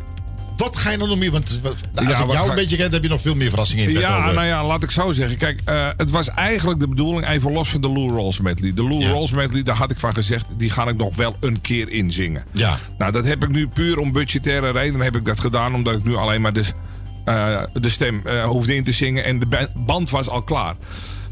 [0.56, 1.30] wat ga je nog meer?
[1.30, 3.84] Want als Ja, ik jou ga- een beetje kent, heb je nog veel meer verrassingen
[3.84, 4.34] in Ja, eh.
[4.34, 5.36] nou ja, laat ik zo zeggen.
[5.38, 5.60] Kijk,
[5.96, 8.74] het was eigenlijk de bedoeling, even los van de Lou Rolls medley.
[8.74, 9.10] De Lou Ja.
[9.10, 12.44] Rolls medley, daar had ik van gezegd, die ga ik nog wel een keer inzingen.
[12.52, 12.78] Ja.
[12.98, 15.74] Nou, dat heb ik nu puur om budgettaire redenen heb ik dat gedaan.
[15.74, 16.64] Omdat ik nu alleen maar de,
[17.80, 20.74] de stem eh, hoefde in te zingen en de ba- band was al klaar.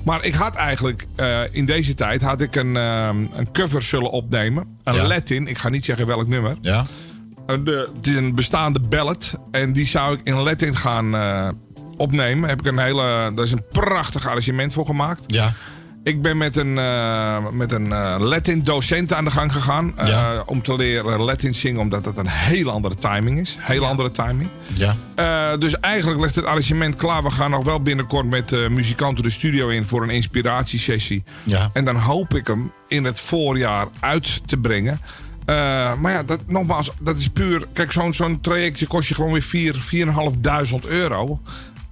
[0.02, 4.10] Maar ik had eigenlijk eh, in deze tijd had ik een, eh, een cover zullen
[4.10, 4.78] opnemen.
[4.84, 5.06] Een Ja.
[5.06, 6.56] Latin, ik ga niet zeggen welk nummer.
[6.60, 6.84] Ja?
[7.46, 9.34] Eh, de, het is een bestaande ballad.
[9.50, 11.48] En die zou ik in Latin gaan eh,
[11.96, 12.48] opnemen.
[12.48, 15.22] Heb ik een hele, daar is een prachtig arrangement voor gemaakt.
[15.26, 15.52] Ja.
[16.08, 19.92] Ik ben met een, eh, met een eh, Latin docent aan de gang gegaan.
[19.98, 20.42] eh, Ja.
[20.46, 23.56] Om te leren Latin zingen, omdat het een heel andere timing is.
[23.60, 24.48] Heel andere timing.
[24.74, 25.56] Ja.
[25.56, 27.22] Dus eigenlijk ligt het arrangement klaar.
[27.22, 31.24] We gaan nog wel binnenkort met muzikanten de studio in voor een inspiratiesessie.
[31.44, 31.70] Ja.
[31.72, 35.00] En dan hoop ik hem in het voorjaar uit te brengen.
[36.00, 37.66] Maar ja, dat, nogmaals, dat is puur.
[37.72, 39.74] Kijk, zo'n zo'n trajectje kost je gewoon weer 4
[40.82, 41.40] 4.500 euro.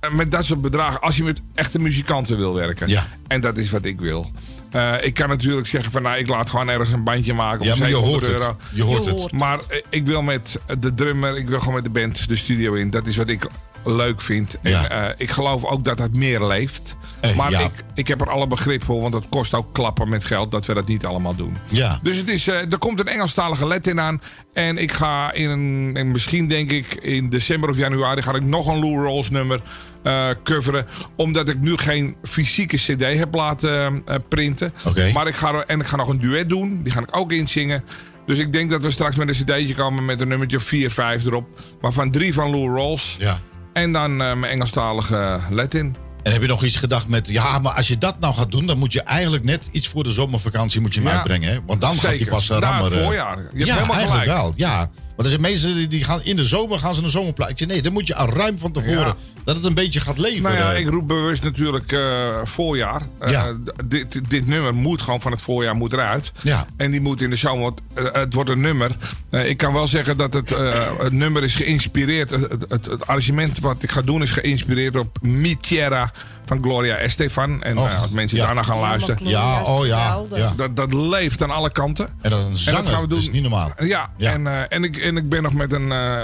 [0.07, 2.89] Eh, met dat soort bedragen, als je met echte muzikanten wil werken.
[2.89, 3.07] Ja.
[3.27, 4.31] En dat is wat ik wil.
[4.71, 7.65] Eh, ik kan natuurlijk zeggen van, nou, ik laat gewoon ergens een bandje maken.
[7.65, 8.43] Ja, voor maar je 700 hoort het.
[8.43, 8.57] euro.
[8.73, 9.33] Je hoort het.
[9.33, 12.75] Maar eh, ik wil met de drummer, ik wil gewoon met de band de studio
[12.75, 12.91] in.
[12.91, 13.49] Dat is wat ik
[13.85, 14.57] leuk vind.
[14.63, 14.89] Ja.
[14.89, 16.97] En eh, ik geloof ook dat het meer leeft.
[17.21, 17.61] Eh, maar ja.
[17.61, 20.67] ik, ik heb er alle begrip voor, want het kost ook klappen met geld dat
[20.67, 21.57] we dat niet allemaal doen.
[21.67, 21.99] Ja.
[22.03, 24.21] Dus het is, eh, er komt een Engelstalige let in aan.
[24.53, 28.43] En ik ga in een, en misschien denk ik in december of januari ga ik
[28.43, 29.61] nog een Lou Rolls nummer
[30.03, 30.87] eh, coveren.
[31.17, 34.73] Omdat ik nu geen fysieke cd heb laten printen.
[35.15, 36.83] Maar ik ga, en ik ga nog een duet doen.
[36.83, 37.85] Die ga ik ook inzingen.
[38.27, 40.91] Dus ik denk dat we straks met een cd'tje komen met een nummertje of 4,
[40.91, 41.49] 5 erop.
[41.81, 43.17] Waarvan drie van Lou Rolls.
[43.19, 43.39] Ja.
[43.73, 45.97] En dan eh, mijn Engelstalige Latin.
[46.27, 47.29] En heb je nog iets gedacht met...
[47.29, 48.67] Ja, maar als je dat nou gaat doen...
[48.67, 51.53] dan moet je eigenlijk net iets voor de zomervakantie moet je hem Ja, uitbrengen.
[51.53, 51.59] Hè?
[51.67, 52.33] Want dan gaat hij zeker.
[52.33, 53.05] pas uh, Na het rammeren.
[53.05, 53.37] voorjaar.
[53.39, 54.41] Je hebt ja, helemaal eigenlijk gelijk.
[54.43, 54.53] wel.
[54.57, 54.79] Ja.
[55.07, 57.51] Want er zijn mensen die- gaan in de zomer gaan ze een zomerplaat.
[57.51, 58.97] Ik zeg, nee, dan moet je al ruim van tevoren...
[59.07, 59.17] Ja.
[59.47, 60.43] Dat het een beetje gaat leven.
[60.43, 60.81] Nou ja, eh.
[60.81, 63.03] ik roep bewust natuurlijk eh, voorjaar.
[63.19, 63.57] Eh, Ja.
[63.85, 66.33] dit, dit nummer moet gewoon van het voorjaar moet eruit.
[66.43, 66.67] Ja.
[66.77, 68.91] En die moet in de want, eh, het wordt een nummer.
[69.31, 70.51] Ik kan wel zeggen dat het,
[70.99, 72.31] het nummer is geïnspireerd.
[72.31, 76.13] Het, het, het, het arrangement wat ik ga doen is geïnspireerd op Mi Tierra
[76.47, 77.63] van Gloria Estefan.
[77.63, 78.45] En Och, eh, als mensen ja.
[78.47, 79.19] daarna gaan luisteren.
[79.29, 80.23] Ja, oh ja.
[80.57, 82.09] Dat, dat leeft aan alle kanten.
[82.23, 83.19] En dan een En dat zanger, gaan we doen.
[83.19, 83.73] dat is niet normaal.
[83.79, 84.33] Ja, Ja.
[84.33, 85.93] En, eh, en, ik, en ik ben nog met een.
[85.93, 86.21] eh,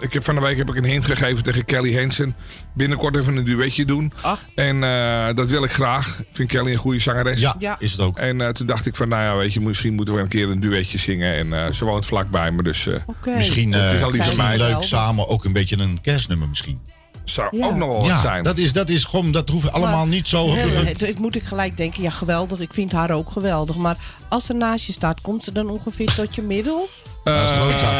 [0.00, 2.34] ik heb van de week heb ik een hint gegeven tegen Kelly Hansen.
[2.72, 4.12] Binnenkort even een duetje doen.
[4.20, 4.40] Ach.
[4.54, 6.18] En eh, dat wil ik graag.
[6.18, 7.40] Ik vind Kelly een goede zangeres.
[7.40, 7.76] Ja, Ja.
[7.78, 8.18] is het ook.
[8.18, 10.48] En eh, toen dacht ik van, nou ja, weet je, misschien moeten we een keer
[10.50, 11.34] een duetje zingen.
[11.34, 13.30] En eh, ze woont vlakbij me, dus eh Oké.
[13.36, 14.58] Misschien, Het is eh al mij.
[14.58, 16.80] leuk samen ook een beetje een kerstnummer misschien.
[17.24, 17.66] Zou Ja.
[17.66, 18.42] ook nog wel wat ja, zijn.
[18.44, 20.54] dat is, dat is gewoon, dat hoeft allemaal Maar- niet zo...
[20.54, 23.76] Het- ik moet ik gelijk denken, ja geweldig, ik vind haar ook geweldig.
[23.76, 23.96] Maar
[24.28, 26.88] als ze naast je staat, komt ze dan ongeveer tot je middel?
[27.24, 27.92] Ja, is groot zat.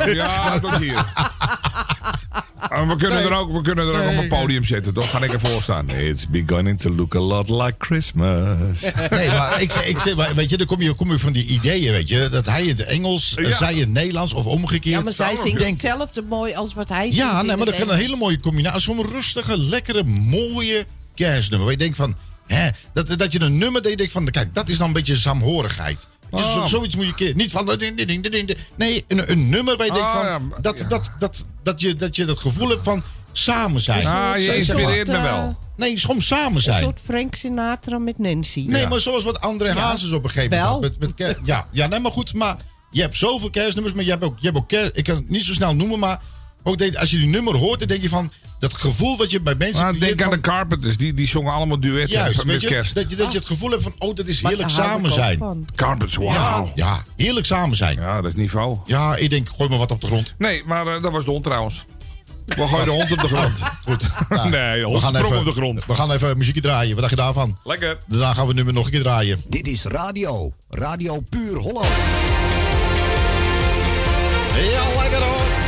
[0.00, 1.04] Eh, ja, tot hier.
[2.70, 3.26] Eh, we kunnen Nee.
[3.28, 5.10] er ook, we kunnen er ook Nee, op een podium zetten, toch?
[5.10, 5.88] Ga ik ervoor staan.
[5.88, 8.82] It's beginning to look a lot like Christmas.
[9.10, 11.32] Nee, maar ik, zeg- ik zeg, maar weet je, dan kom je, kom je van
[11.32, 12.28] die ideeën, weet je.
[12.28, 13.56] Dat hij het Engels, Ja.
[13.56, 14.94] zij het Nederlands of omgekeerd.
[14.96, 17.16] Ja, maar zij zingt Denk- hetzelfde mooi als wat hij zingt.
[17.16, 18.80] Ja, nee, maar dat kan een hele mooie combinatie.
[18.80, 21.66] Zo'n rustige, lekkere, mooie kerstnummer.
[21.66, 24.78] Waar je denkt van, hè, dat, dat je een nummer denkt van, kijk, dat is
[24.78, 26.06] dan een beetje saamhorigheid.
[26.30, 26.52] Dus Oh.
[26.52, 27.34] zo- zoiets moet je een keer.
[27.34, 27.70] Niet van.
[27.72, 28.56] eh, ding, ding, ding.
[28.76, 30.26] Nee, een, een nummer waar je denkt Ah, van.
[30.50, 30.84] ja, dat, ja.
[30.88, 34.06] Dat, dat, dat, je, dat je dat gevoel hebt van samen zijn.
[34.06, 35.56] Ah, je inspireert me wel.
[35.76, 36.82] Nee, het is gewoon samen Een zijn.
[36.82, 38.64] soort Frank Sinatra met Nancy.
[38.68, 38.88] Nee, Ja.
[38.88, 40.72] maar zoals wat André Hazes op een gegeven Wel.
[40.74, 41.00] moment had.
[41.00, 42.34] Met, met ja, ja, nee, maar goed.
[42.34, 42.56] Maar
[42.90, 44.90] je hebt zoveel kerstnummers, maar je hebt ook, je hebt ook kerst.
[44.94, 46.20] Ik kan het niet zo snel noemen, maar
[46.62, 49.40] ook denk, als je die nummer hoort, dan denk je van dat gevoel wat je
[49.40, 52.60] bij mensen creëert denk aan van- de Carpenters, die, die zongen allemaal duetten Juist, met
[52.60, 52.94] je, kerst.
[52.94, 55.66] dat je, dat je het gevoel hebt van, oh, dat is heerlijk samen zijn.
[55.74, 56.72] Carpenters, Ja, wauw.
[56.74, 58.00] ja, heerlijk samen zijn.
[58.00, 58.78] Ja, dat is niveau.
[58.86, 60.34] Ja, ik denk, gooi maar wat op de grond.
[60.38, 61.84] Nee, maar eh, dat was de hond trouwens.
[62.46, 63.58] We gooien de hond op de grond.
[63.88, 64.06] Goed.
[64.28, 65.84] Nou, Nee, de hond sprong op de grond.
[65.86, 66.90] We gaan even muziekje draaien.
[66.90, 67.58] Wat dacht je daarvan?
[67.64, 67.98] Lekker.
[68.06, 69.42] Daarna gaan we nummer nog een keer draaien.
[69.48, 70.52] Dit is radio.
[70.70, 71.88] Radio Puur Holland.
[74.72, 75.65] Ja, lekker hoor.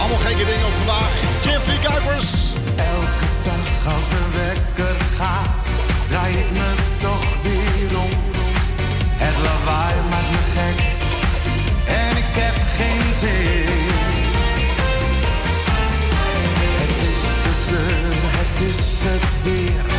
[0.00, 1.10] Allemaal gekke dingen op vandaag.
[1.40, 2.30] Jeffrey Kuipers.
[2.76, 5.48] Elke dag als de wekker gaat,
[6.08, 8.10] draai ik me toch weer om.
[9.24, 10.78] Het lawaai maakt me gek
[11.86, 13.88] en ik heb geen zin.
[16.80, 19.89] Het is de sleur, het is het weer.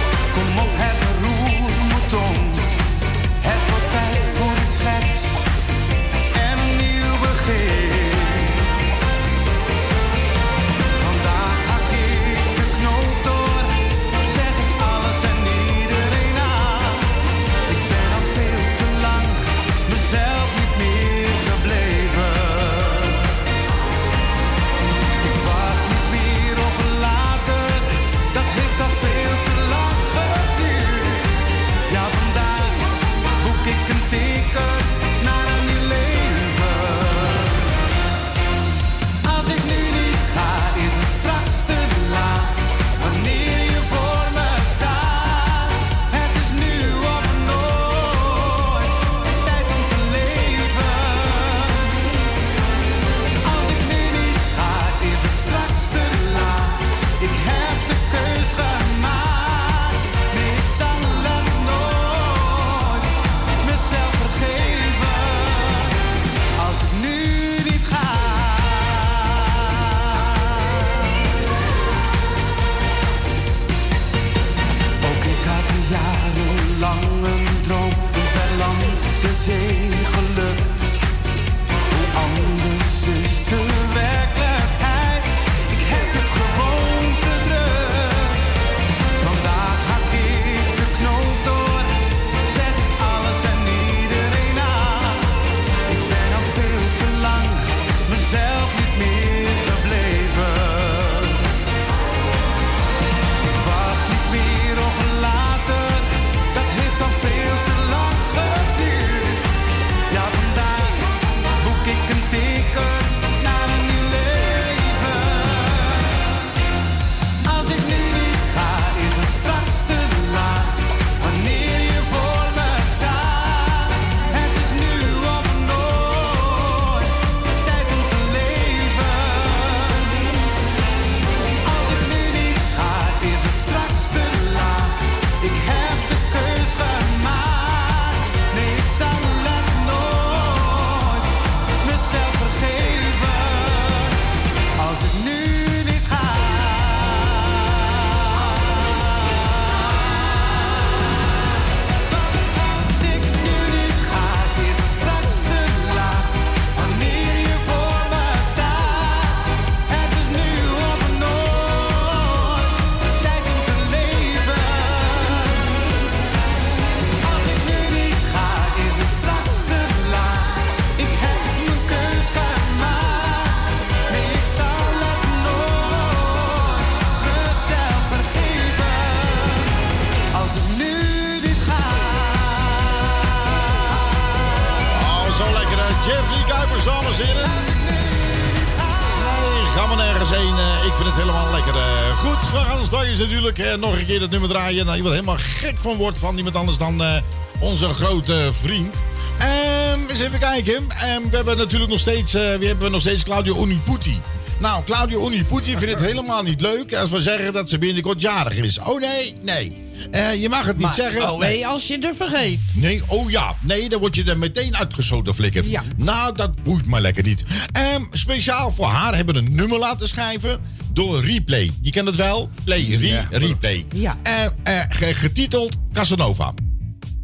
[193.57, 194.85] Natuurlijk nog een keer het nummer draaien.
[194.85, 197.17] Nou, je wordt helemaal gek van wordt van niemand anders dan eh,
[197.59, 199.01] onze grote vriend.
[199.39, 200.75] Ehm, eens even kijken.
[200.89, 204.19] Ehm, we hebben natuurlijk nog steeds, eh, we hebben nog steeds Claudio Uniputi.
[204.59, 208.53] Nou, Claudio Uniputi vindt het helemaal niet leuk als we zeggen dat ze binnenkort jarig
[208.53, 208.79] is.
[208.79, 209.89] Oh nee, nee.
[210.11, 211.31] Eh, je mag het niet Maar, zeggen.
[211.31, 212.59] oh nee, als je er vergeet.
[212.73, 213.55] Nee, oh ja.
[213.61, 215.67] Nee, dan word je er meteen uitgeschoten flikkerd.
[215.67, 215.83] Ja.
[215.97, 217.43] Nou, dat boeit me lekker niet.
[217.71, 220.61] Ehm, speciaal voor haar hebben we een nummer laten schrijven
[220.93, 221.71] door Replay.
[221.81, 222.49] Je kent het wel?
[222.63, 223.27] Play, re, Ja.
[223.31, 223.85] Replay.
[223.95, 224.17] Ja.
[224.23, 226.53] Eh, eh, ge- getiteld Casanova.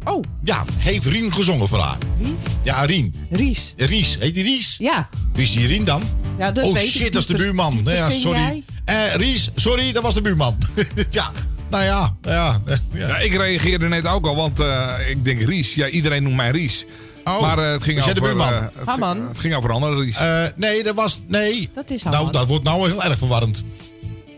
[0.04, 1.96] Oh, Ja, heeft Rien gezongen voor haar.
[2.18, 2.34] wie?
[2.64, 3.14] Ja, Rien.
[3.30, 3.74] Ries.
[3.76, 4.16] Ries.
[4.20, 4.74] Heet die Ries?
[4.78, 5.08] Ja.
[5.32, 6.02] Wie is die Rien dan?
[6.38, 7.80] Ja, dat oh weet shit, dat is de buurman.
[7.84, 8.62] Nou ja, sorry.
[8.84, 10.56] Eh, Ries, sorry, dat was de buurman.
[11.10, 11.30] ja,
[11.70, 12.16] nou ja.
[12.22, 13.08] ja, eh, ja.
[13.08, 15.74] Ja, ik reageerde net ook al, want eh, ik denk Ries.
[15.74, 16.84] Ja, iedereen noemt mij Ries.
[17.28, 18.52] Oh, maar eh, het, ging jij de over, buurman?
[18.54, 19.28] eh, het, Haman.
[19.28, 20.16] het ging over andere Ries.
[20.16, 21.20] Eh, nee, dat was.
[21.26, 21.70] Nee.
[21.74, 23.64] Dat is Nou, dat wordt nou heel erg verwarrend.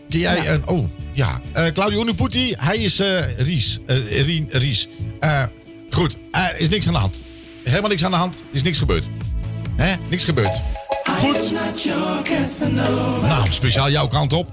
[0.09, 0.43] Ken jij.
[0.43, 0.59] Ja.
[0.65, 1.41] oh, ja.
[1.51, 3.79] Eh Claudio Uniputi, hij is eh, Ries.
[4.09, 4.87] Rien Ries.
[5.19, 5.43] Eh,
[5.89, 7.21] goed, er is niks aan de hand.
[7.63, 8.35] Helemaal niks aan de hand.
[8.39, 9.09] Er is niks gebeurd.
[9.75, 9.95] Hè?
[10.09, 10.61] Niks gebeurd.
[11.03, 11.51] Goed.
[13.21, 14.47] Nou, speciaal jouw kant op.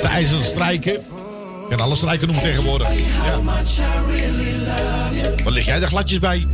[0.00, 1.00] De ijzeren strijken.
[1.68, 2.88] Je kan alle strijken noemen tegenwoordig.
[3.24, 3.40] Ja.
[5.44, 6.46] Wat lig jij daar gladjes bij?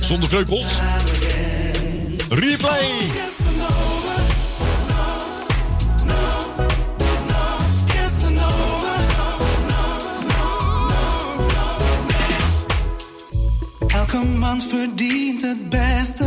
[0.00, 0.66] Zonder kreukels?
[2.28, 3.10] Replay!
[13.86, 16.26] Elke man verdient het beste.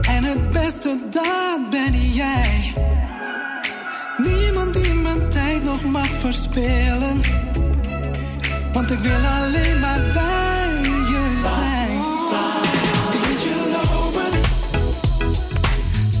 [0.00, 2.74] En het beste, dat ben jij.
[5.28, 5.80] Tijd nog.
[8.72, 11.98] Want ik wil alleen maar bij je zijn.
[13.12, 14.40] Ik liet je lopen.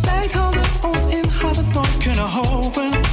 [0.00, 3.11] Tijd haalde ons in, had het nooit kunnen hopen.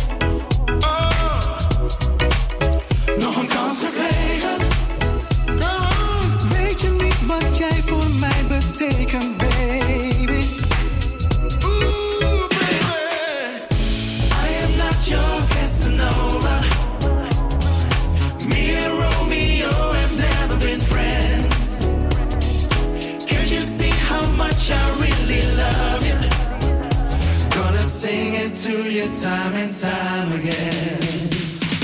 [29.13, 31.29] Time and time again.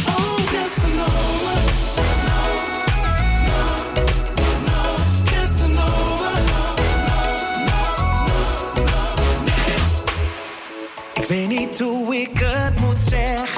[0.08, 1.56] Oh, Casanova.
[5.26, 6.32] Casanova.
[11.14, 13.55] Ik weet niet hoe ik het moet zeggen.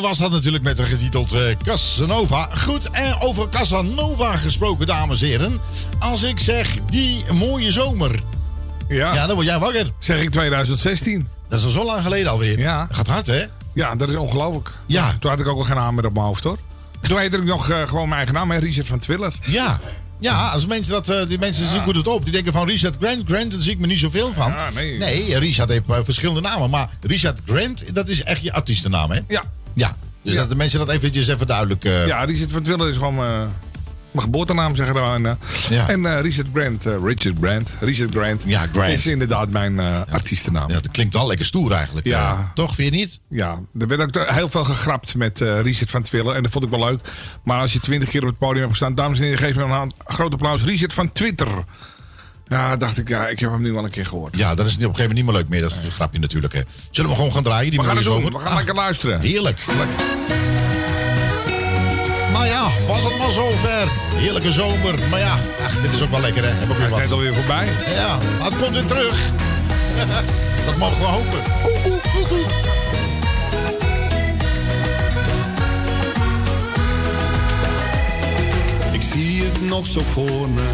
[0.00, 2.48] Was dat natuurlijk met de getiteld eh, Casanova.
[2.56, 5.60] Goed, en over Casanova gesproken, dames en heren.
[5.98, 8.22] Als ik zeg die mooie zomer.
[8.88, 9.14] ja.
[9.14, 9.92] Ja, dan word jij wakker.
[9.98, 11.28] zeg ik 2016.
[11.48, 12.58] Dat is al zo lang geleden alweer.
[12.58, 12.88] Ja.
[12.90, 13.44] Gaat hard hè?
[13.74, 14.70] Ja, dat is ongelooflijk.
[14.86, 15.16] Ja.
[15.20, 16.58] Toen had ik ook al geen naam meer op mijn hoofd, hoor.
[17.00, 19.32] Toen heette ik nog eh, gewoon mijn eigen naam, hè, Richard van Twiller.
[19.44, 19.80] Ja.
[20.20, 22.22] Ja, als mensen dat, eh, die mensen zien goed het op.
[22.22, 23.22] Die denken van Richard Grant.
[23.26, 24.50] Grant, daar zie ik me niet zoveel van.
[24.50, 24.98] Ja, nee.
[24.98, 26.70] nee, Richard heeft eh, verschillende namen.
[26.70, 29.20] Maar Richard Grant, dat is echt je artiestennaam, hè?
[29.28, 29.42] Ja.
[29.78, 29.96] Ja.
[30.22, 30.40] Dus Ja.
[30.40, 31.84] dat de mensen dat eventjes even duidelijk...
[31.84, 33.14] eh, Ja, Richard van Twiller is gewoon...
[33.24, 33.42] eh,
[34.10, 35.26] Mijn geboortenaam zeggen we dan.
[35.26, 35.32] eh.
[35.70, 35.88] Ja.
[35.88, 38.92] En eh, Richard Grant, eh, Richard Grant, Richard Grant, Ja, Grant.
[38.92, 39.78] is inderdaad mijn
[40.10, 40.68] artiestennaam.
[40.68, 40.80] Ja, Ja.
[40.80, 42.06] dat klinkt wel lekker stoer eigenlijk.
[42.06, 42.50] Ja.
[42.54, 43.20] Toch, vind je niet?
[43.78, 46.34] er werd ook heel veel gegrapt met eh, Richard van Twiller.
[46.34, 47.00] En dat vond ik wel leuk.
[47.44, 48.94] Maar als je twintig keer op het podium hebt gestaan...
[48.94, 49.94] Dames en heren, geef me een hand.
[50.06, 50.62] groot applaus.
[50.62, 51.48] Richard van Twitter.
[52.48, 54.36] Ja, dacht ik, ja, ik heb hem nu wel een keer gehoord.
[54.36, 55.60] Ja, dan is het op een gegeven moment niet meer leuk meer.
[55.68, 56.52] Dat is een grapje natuurlijk.
[56.52, 56.60] Hè.
[56.90, 57.70] Zullen we gewoon gaan draaien?
[57.70, 58.32] Die We gaan het zomer?
[58.32, 59.20] We gaan Ah, lekker luisteren.
[59.20, 59.58] Heerlijk.
[62.32, 63.88] Nou ja, was het maar zover.
[64.14, 64.94] Heerlijke zomer.
[65.10, 65.32] Maar ja,
[65.66, 66.48] ach, dit is ook wel lekker hè.
[66.50, 67.68] Heb ook weer Hij is alweer voorbij.
[67.94, 69.18] Ja, maar het komt weer terug.
[70.66, 71.38] Dat mogen we hopen.
[78.92, 80.68] Ik zie het nog zo voor me,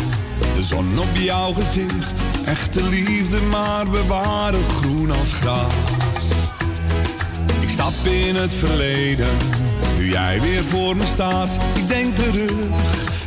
[0.55, 2.21] de zon op jouw gezicht.
[2.45, 5.75] Echte liefde, maar we waren groen als gras.
[7.61, 9.29] Ik stap in het verleden,
[9.99, 11.49] nu jij weer voor me staat.
[11.75, 12.51] Ik denk terug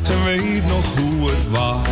[0.03, 1.87] en weet nog hoe het was.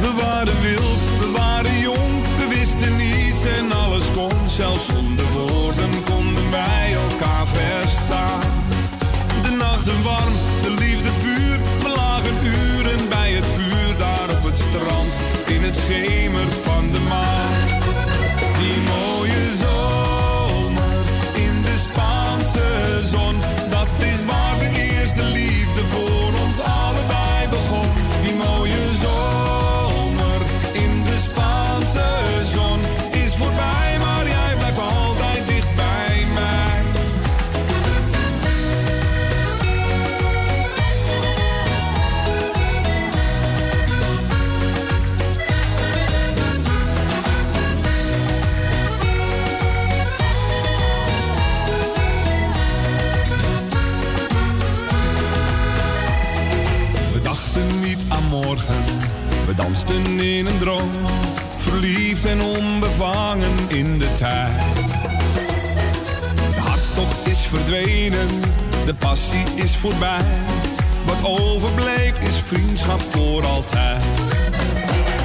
[0.00, 4.48] We waren wild, we waren jong, we wisten niets en alles kon.
[4.56, 7.31] Zelfs zonder woorden konden wij elkaar
[59.56, 60.90] we dansten in een droom.
[61.58, 64.62] Verliefd en onbevangen in de tijd.
[66.54, 68.28] De hartstocht is verdwenen,
[68.84, 70.24] de passie is voorbij.
[71.04, 74.02] Wat overbleef is vriendschap voor altijd.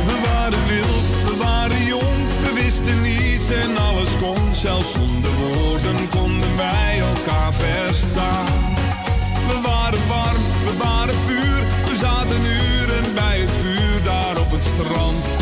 [0.05, 4.53] We waren wild, we waren jong, we wisten niets en alles kon.
[4.55, 8.66] Zelfs zonder woorden konden wij elkaar verstaan.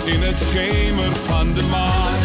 [0.06, 2.25] In het schemer van de maan.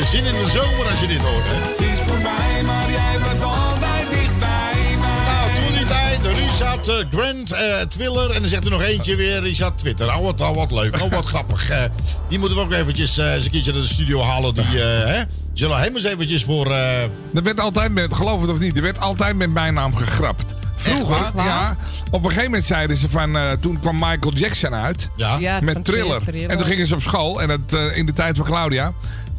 [0.00, 1.54] Je zin in de zomer als je dit hoort hè?
[1.70, 5.24] Het is voorbij, maar jij blijft altijd dicht bij mij.
[5.24, 8.30] Nou, toen die tijd, Richard eh, Grant eh, Twiller.
[8.30, 10.14] En dan zegt er nog eentje weer, Richard Twitter.
[10.16, 11.70] Oh, wat, oh, wat leuk, oh, wat grappig.
[11.70, 11.82] eh.
[12.28, 14.54] die moeten we ook eventjes eh, eens een keertje naar de studio halen.
[14.54, 15.22] Die, eh, hè?
[15.52, 16.66] Zullen we hem eens eventjes voor...
[16.70, 19.96] eh, Er werd altijd met, geloof het of niet, er werd altijd met mijn naam
[19.96, 20.54] gegrapt.
[20.76, 21.76] Vroeger, ja.
[22.10, 25.08] Op een gegeven moment zeiden ze van, eh, toen kwam Michael Jackson uit.
[25.16, 25.58] ja?
[25.62, 26.20] Met Thriller.
[26.24, 26.50] Thriller.
[26.50, 27.42] En toen gingen ze op school.
[27.42, 28.92] En eh, in de tijd van Claudia.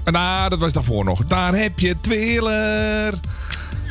[0.03, 1.25] En nou, dat was daarvoor nog.
[1.25, 3.13] Daar heb je Thriller.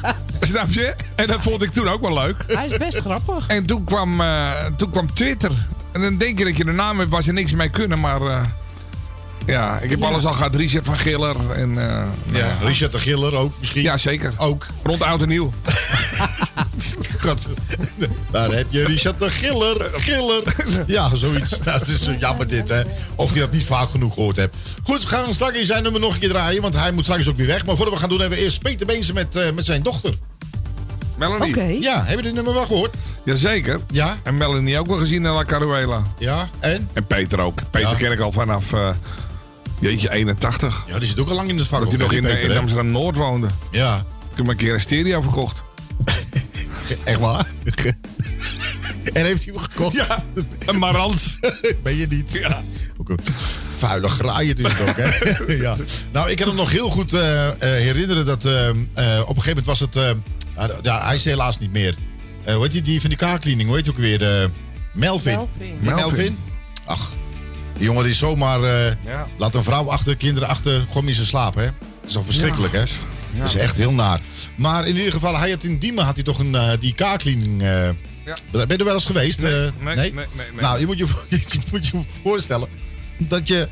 [0.40, 0.94] Snap je?
[1.14, 2.44] En dat vond ik toen ook wel leuk.
[2.46, 3.46] Hij is best grappig.
[3.46, 5.50] En toen kwam, eh, toen kwam Twitter.
[5.92, 8.00] En dan denk je dat je de naam hebt waar ze niks mee kunnen.
[8.00, 8.40] Maar eh,
[9.46, 10.54] ja, ik heb alles al gehad.
[10.54, 11.50] Richard van Giller.
[11.50, 11.86] En, eh,
[12.24, 13.82] nou Ja, Richard de Giller ook misschien.
[13.82, 14.32] ja, zeker.
[14.36, 14.66] Ook.
[14.82, 15.50] Rond oud en nieuw.
[17.24, 17.46] God.
[18.30, 19.90] Daar heb je Richard de Giller.
[19.94, 20.42] Giller.
[20.86, 21.58] Ja, zoiets.
[21.64, 22.82] Nou, dat is zo jammer dit, hè.
[23.14, 24.56] Of hij dat niet vaak genoeg gehoord hebt.
[24.84, 26.62] Goed, we gaan straks zijn nummer nog een keer draaien.
[26.62, 27.66] Want hij moet straks ook weer weg.
[27.66, 30.14] Maar voordat we gaan doen, hebben we eerst Peter Beense met, eh, met zijn dochter.
[31.18, 31.48] Melanie.
[31.48, 31.62] Oké.
[31.80, 32.94] Ja, heb je dit nummer wel gehoord?
[33.24, 33.80] Jazeker.
[33.90, 34.16] Ja.
[34.22, 36.02] En Melanie ook wel gezien in La Caruela.
[36.18, 36.88] Ja, en?
[36.92, 37.60] En Peter ook.
[37.70, 37.96] Peter Ja.
[37.96, 38.90] ken ik al vanaf, eh,
[39.80, 40.84] jeetje, 81.
[40.88, 41.80] Ja, die zit ook al lang in het vak.
[41.80, 42.58] Dat hij nog in, Peter, in?
[42.58, 43.46] Amsterdam-Noord woonde.
[43.70, 45.62] Ja, Ik heb hem een keer een stereo verkocht.
[47.04, 47.46] echt waar?
[49.12, 49.94] en heeft hij hem gekocht?
[49.96, 50.24] Ja,
[50.66, 51.36] een Marantz.
[51.82, 52.32] Ben je niet?
[52.32, 52.62] Ja.
[52.96, 53.18] Ook een
[53.78, 55.54] vuile graaien is het ook, hè?
[55.66, 55.76] ja.
[56.12, 59.42] Nou, ik kan hem nog heel goed eh, eh, herinneren dat eh, eh, op een
[59.42, 59.96] gegeven moment was het...
[60.54, 61.94] ah, ja, hij is helaas niet meer.
[62.44, 63.68] Eh hoe heet die, die van die kaarcleaning?
[63.68, 64.42] Hoe heet hij ook weer?
[64.42, 64.48] eh,
[64.94, 65.34] Melvin.
[65.34, 65.78] Melvin.
[65.80, 66.38] Die Melvin.
[66.84, 67.12] Ach,
[67.76, 68.62] die jongen die zomaar...
[68.62, 69.26] eh, Ja.
[69.38, 71.64] Laat een vrouw achter, kinderen achter, gewoon in zijn slaap, hè?
[71.64, 72.82] Dat is al verschrikkelijk, hè?
[73.38, 74.20] Dat is echt heel naar.
[74.54, 77.62] Maar in ieder geval, hij had in Diemen had hij toch een, eh, die kaarcleaning...
[77.62, 77.88] eh
[78.24, 78.36] Ja.
[78.50, 79.42] Ben je er wel eens geweest?
[79.42, 79.72] Nee, eh?
[79.84, 80.60] nee, nee, nee, nee.
[80.60, 82.68] Nou, je moet je, je moet je voorstellen
[83.18, 83.68] dat je...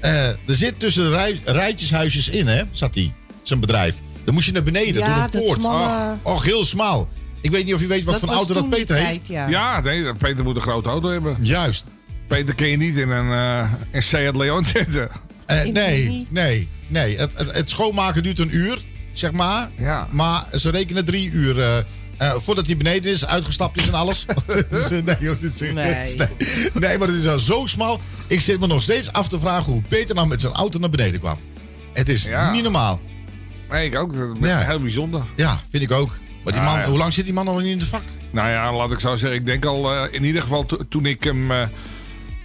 [0.00, 2.62] eh, er zit tussen de rij, rijtjeshuisjes in, hè?
[2.72, 3.94] Zat hij, zijn bedrijf.
[4.24, 5.60] Dan moest je naar beneden, Ja, door een poort.
[5.60, 7.08] smalle- Och, heel smal.
[7.40, 9.26] Ik weet niet of je weet wat Dat voor auto dat Peter tijd, heeft.
[9.26, 9.48] Ja.
[9.48, 11.36] Ja, nee, Peter moet een grote auto hebben.
[11.40, 11.84] Juist.
[12.26, 15.08] Peter kun je niet in een, eh een Seat Leon zitten.
[15.46, 17.18] Eh, nee, nee, nee.
[17.18, 18.78] Het, het, het schoonmaken duurt een uur,
[19.12, 19.70] zeg maar.
[19.78, 20.08] Ja.
[20.10, 21.60] Maar ze rekenen drie uur.
[21.60, 21.78] eh,
[22.16, 24.26] eh, voordat hij beneden is, uitgestapt is en alles.
[24.70, 25.72] Dus, nee, joh, dit is- Nee.
[25.74, 26.28] nee.
[26.74, 28.00] nee, maar het is al zo smal.
[28.26, 30.90] Ik zit me nog steeds af te vragen hoe Peter nou met zijn auto naar
[30.90, 31.38] beneden kwam.
[31.92, 32.50] Het is Ja.
[32.50, 33.00] niet normaal.
[33.70, 34.16] Nee, ik ook.
[34.16, 34.58] Dat is Ja.
[34.60, 35.22] heel bijzonder.
[35.36, 36.18] Ja, vind ik ook.
[36.44, 36.86] Maar die Ah, man, ja.
[36.88, 38.02] hoe lang zit die man al niet in het vak?
[38.30, 39.38] Nou ja, laat ik zo zeggen.
[39.38, 41.50] Ik denk al, eh, in ieder geval to- toen ik hem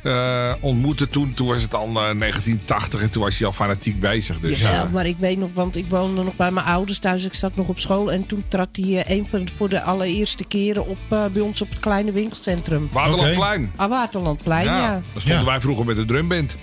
[0.07, 3.53] eh, eh, ontmoette, toen, toen was het al eh, 1980 en toen was hij al
[3.53, 4.39] fanatiek bezig.
[4.39, 4.87] Dus Ja, ja.
[4.91, 7.25] maar ik weet nog, want ik woonde nog bij mijn ouders thuis.
[7.25, 10.43] Ik zat nog op school en toen trad hij eh, een van voor de allereerste
[10.43, 12.89] keren op, eh, bij ons op het kleine winkelcentrum.
[12.91, 13.71] Waterlandplein.
[13.75, 14.77] Ah, Waterlandplein, ja.
[14.77, 15.45] Ja, daar stonden Ja.
[15.45, 16.55] wij vroeger met de drumband.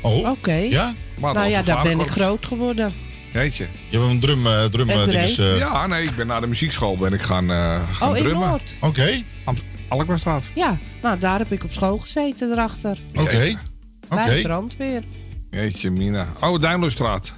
[0.00, 0.52] Oh, Oké.
[0.54, 0.94] ja?
[1.20, 2.92] Nou ja, daar ben ik groot geworden.
[3.32, 3.66] Jeetje.
[3.88, 5.14] Je hebt een drum, eh drum En eh, breed.
[5.14, 8.16] dinges, eh, Ja, nee, ik ben naar de muziekschool ben ik gaan, eh gaan Oh,
[8.16, 8.60] drummen.
[8.80, 9.22] Oké,
[9.88, 10.44] Alkmaarstraat.
[10.54, 12.98] Ja, nou daar heb ik op school gezeten erachter.
[13.14, 13.36] oké.
[13.36, 13.58] Jeetje.
[14.08, 14.34] Bij Oké.
[14.34, 15.02] de brandweer.
[15.50, 16.26] Jeetje, Mina.
[16.40, 17.32] Oh, Duinloestraat.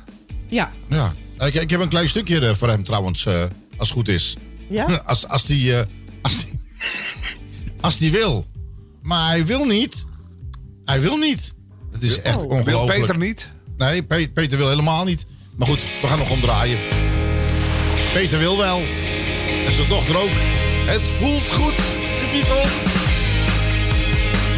[0.48, 0.72] Ja.
[0.88, 1.12] Ja.
[1.38, 3.34] Ik, ik heb een klein stukje eh, voor hem trouwens, eh,
[3.76, 4.36] als het goed is.
[4.66, 4.84] Ja?
[5.04, 5.86] Als, als die, eh,
[6.22, 6.60] als die,
[7.80, 8.46] als die wil.
[9.02, 10.04] Maar hij wil niet.
[10.84, 11.54] Hij wil niet.
[11.92, 12.42] Het is echt Oh.
[12.48, 13.00] Wil ongelooflijk.
[13.00, 13.48] Peter niet?
[13.76, 15.26] Nee, Pe- Peter wil helemaal niet.
[15.56, 16.78] Maar goed, we gaan nog omdraaien.
[18.12, 18.82] Peter wil wel.
[19.66, 20.28] En zijn dochter ook.
[20.86, 21.80] Het voelt goed,
[22.30, 22.68] getiteld.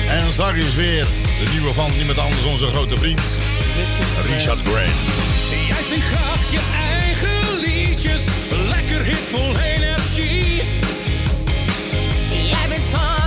[0.09, 1.07] En straks is weer
[1.45, 3.21] de nieuwe van iemand anders, onze grote vriend.
[4.23, 4.93] Richard Grant.
[5.67, 8.23] Jij zingt graag je eigen liedjes,
[8.69, 10.63] lekker hit vol energie.
[12.31, 13.22] Jij bent van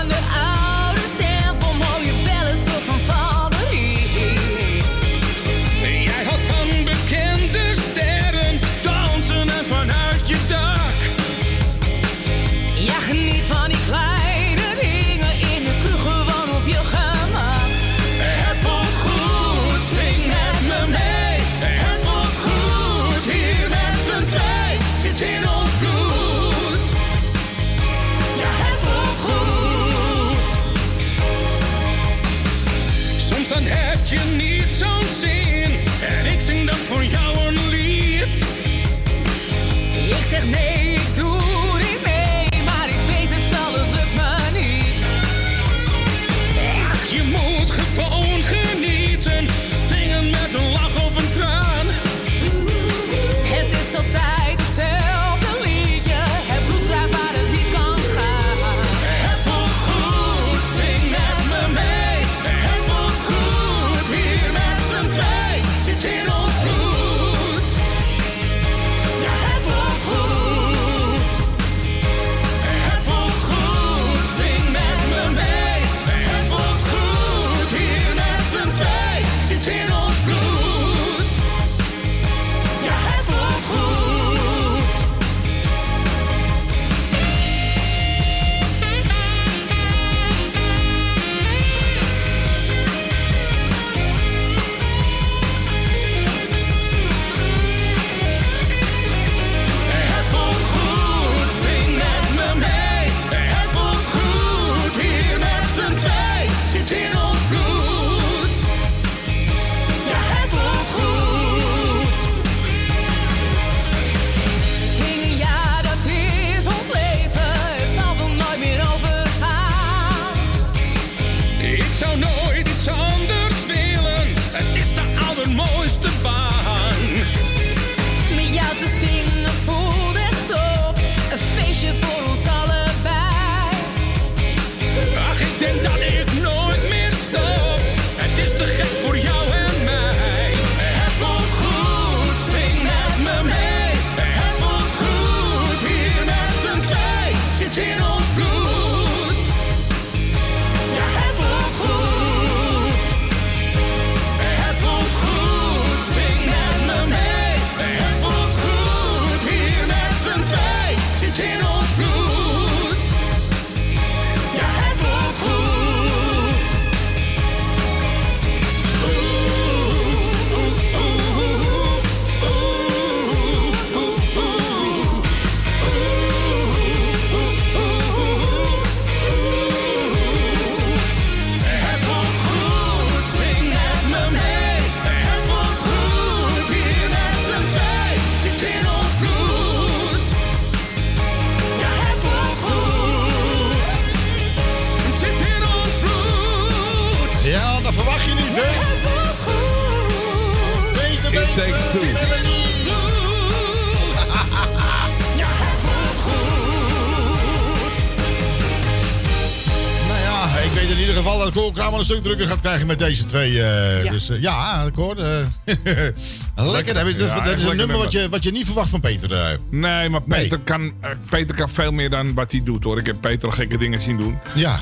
[211.75, 213.61] Kramer een stuk drukker gaat krijgen met deze twee.
[213.61, 214.11] eh, Ja.
[214.11, 215.15] Dus eh, ja, ik hoor.
[215.17, 215.45] eh,
[216.71, 216.97] lekker.
[216.97, 218.89] Heb je- dat, Ja, dat echt is een nummer wat je, wat je niet verwacht
[218.89, 219.59] van Peter.
[219.69, 220.41] Nee, maar Nee.
[220.41, 220.93] Peter, Kan,
[221.29, 222.97] Peter kan veel meer dan wat hij doet hoor.
[222.97, 224.37] Ik heb Peter al gekke dingen zien doen.
[224.53, 224.79] ja,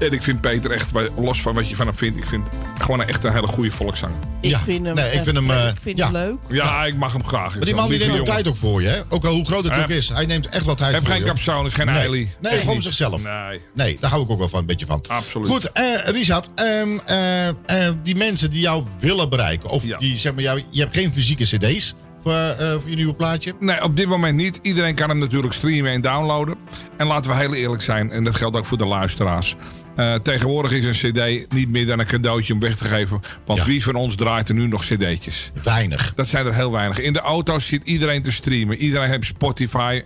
[0.00, 2.48] En ik vind Peter echt, los van wat je van hem vindt, ik vind
[2.78, 4.16] gewoon echt een hele goede volkszanger.
[4.40, 4.58] Ik Ja.
[4.60, 6.04] vind hem, Nee, ik vind hem, eh, ik vind ja.
[6.04, 6.36] hem leuk.
[6.48, 7.54] Ja, ik mag hem graag.
[7.56, 8.32] maar die man die neemt ook jongen.
[8.32, 8.88] tijd ook voor je.
[8.88, 9.00] Hè?
[9.08, 10.08] Ook al hoe groot het Hij ook is.
[10.08, 11.30] Hij neemt echt wat tijd Hij heeft voor geen je.
[11.30, 11.94] capsones, geen Nee.
[11.94, 12.34] eilie.
[12.40, 12.84] Nee, Echt gewoon niet.
[12.84, 13.22] zichzelf.
[13.22, 13.60] Nee.
[13.74, 15.04] Nee, daar hou ik ook wel van, een beetje van.
[15.08, 15.48] Absoluut.
[15.48, 17.54] Goed, eh, Richard, ehm, eh, eh,
[18.02, 19.98] die mensen die jou willen bereiken, of Ja.
[19.98, 23.54] die zeg maar, jou, je hebt geen fysieke CD's voor, eh, voor je nieuwe plaatje.
[23.60, 24.58] Nee, op dit moment niet.
[24.62, 26.54] Iedereen kan hem natuurlijk streamen en downloaden.
[26.96, 29.56] En laten we heel eerlijk zijn, en dat geldt ook voor de luisteraars.
[29.96, 33.22] Eh, tegenwoordig is een cd niet meer dan een cadeautje om weg te geven.
[33.46, 33.64] Want Ja.
[33.64, 35.50] wie van ons draait er nu nog cd'tjes?
[35.62, 36.14] Weinig.
[36.14, 36.98] Dat zijn er heel weinig.
[36.98, 38.76] In de auto's zit iedereen te streamen.
[38.76, 40.02] Iedereen heeft Spotify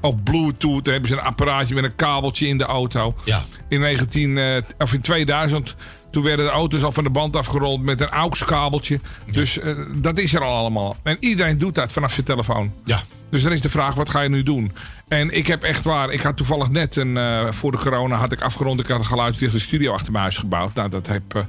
[0.00, 0.84] of Bluetooth.
[0.84, 3.14] Dan hebben ze een apparaatje met een kabeltje in de auto.
[3.24, 3.42] Ja.
[3.68, 5.74] In, 19, eh, of in 2000
[6.16, 9.00] toen werden de auto's al van de band afgerold met een AUX-kabeltje.
[9.30, 10.96] Dus eh, dat is er al allemaal.
[11.02, 12.72] En iedereen doet dat vanaf zijn telefoon.
[12.84, 13.02] Ja.
[13.30, 14.72] Dus dan is de vraag, wat ga je nu doen?
[15.08, 18.32] En ik heb echt waar, ik had toevallig net, een, eh, voor de corona had
[18.32, 18.80] ik afgerond.
[18.80, 20.74] Ik had een geluidsdichte studio achter mijn huis gebouwd.
[20.74, 21.42] Nou, dat heb, eh,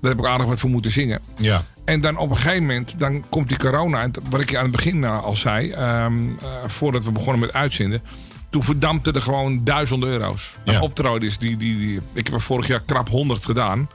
[0.00, 1.20] daar heb ik aardig wat voor moeten zingen.
[1.36, 1.62] Ja.
[1.84, 4.00] En dan op een gegeven moment, dan komt die corona.
[4.00, 7.52] En wat ik je aan het begin al zei, ehm, eh, voordat we begonnen met
[7.52, 8.02] uitzenden.
[8.50, 10.50] Toen verdampte er gewoon duizenden euro's.
[10.64, 10.80] Ja.
[10.80, 13.88] Optredens, die, die, die, ik heb er vorig jaar krap 100 gedaan.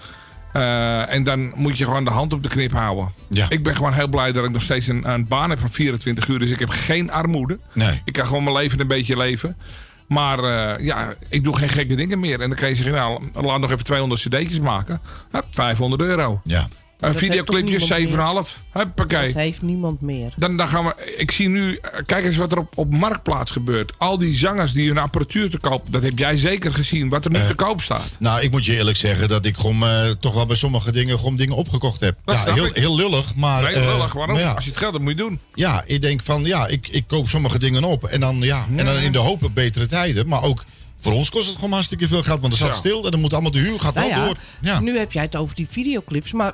[0.53, 3.11] Eh, en dan moet je gewoon de hand op de knip houden.
[3.29, 3.45] Ja.
[3.49, 6.27] Ik ben gewoon heel blij dat ik nog steeds een, een baan heb van 24
[6.27, 6.39] uur.
[6.39, 7.59] Dus ik heb geen armoede.
[7.73, 8.01] Nee.
[8.05, 9.55] Ik kan gewoon mijn leven een beetje leven.
[10.07, 12.41] Maar eh, ja, ik doe geen gekke dingen meer.
[12.41, 15.01] En dan kan je zeggen, nou, laat nog even 200 cd'tjes maken.
[15.31, 16.41] Hup, 500 euro.
[16.43, 16.67] Ja.
[17.03, 18.61] Een videoclipje, niemand 7,5.
[18.71, 19.33] Huppakee.
[19.33, 20.33] Dat heeft niemand meer.
[20.37, 21.13] Dan, dan gaan we.
[21.17, 21.75] Ik zie nu.
[21.75, 23.93] eh, Kijk eens wat er op, op Marktplaats gebeurt.
[23.97, 25.85] Al die zangers die hun apparatuur te koop.
[25.89, 27.09] Dat heb jij zeker gezien.
[27.09, 28.15] Wat er nu Eh, te koop staat.
[28.19, 31.17] Nou, ik moet je eerlijk zeggen dat ik gewoon eh, toch wel bij sommige dingen
[31.17, 32.17] gewoon dingen opgekocht heb.
[32.25, 32.75] Dat ja, snap heel, ik.
[32.75, 33.63] heel lullig, maar...
[33.63, 34.13] Eh, lullig.
[34.13, 34.33] Waarom?
[34.35, 35.39] maar ja, Als je het geld hebt, moet je doen.
[35.53, 38.03] ja, ik denk van, ja, ik, ik koop sommige dingen op.
[38.03, 40.27] En dan, ja, en dan in de hoop op betere tijden.
[40.27, 40.63] Maar ook
[40.99, 42.41] voor ons kost het gewoon hartstikke veel geld.
[42.41, 42.73] Want er zat Ja.
[42.75, 44.37] stil en dan moet allemaal de huur gaat Nou wel ja, door.
[44.61, 44.79] Ja.
[44.79, 46.53] nu heb jij het over die videoclips, maar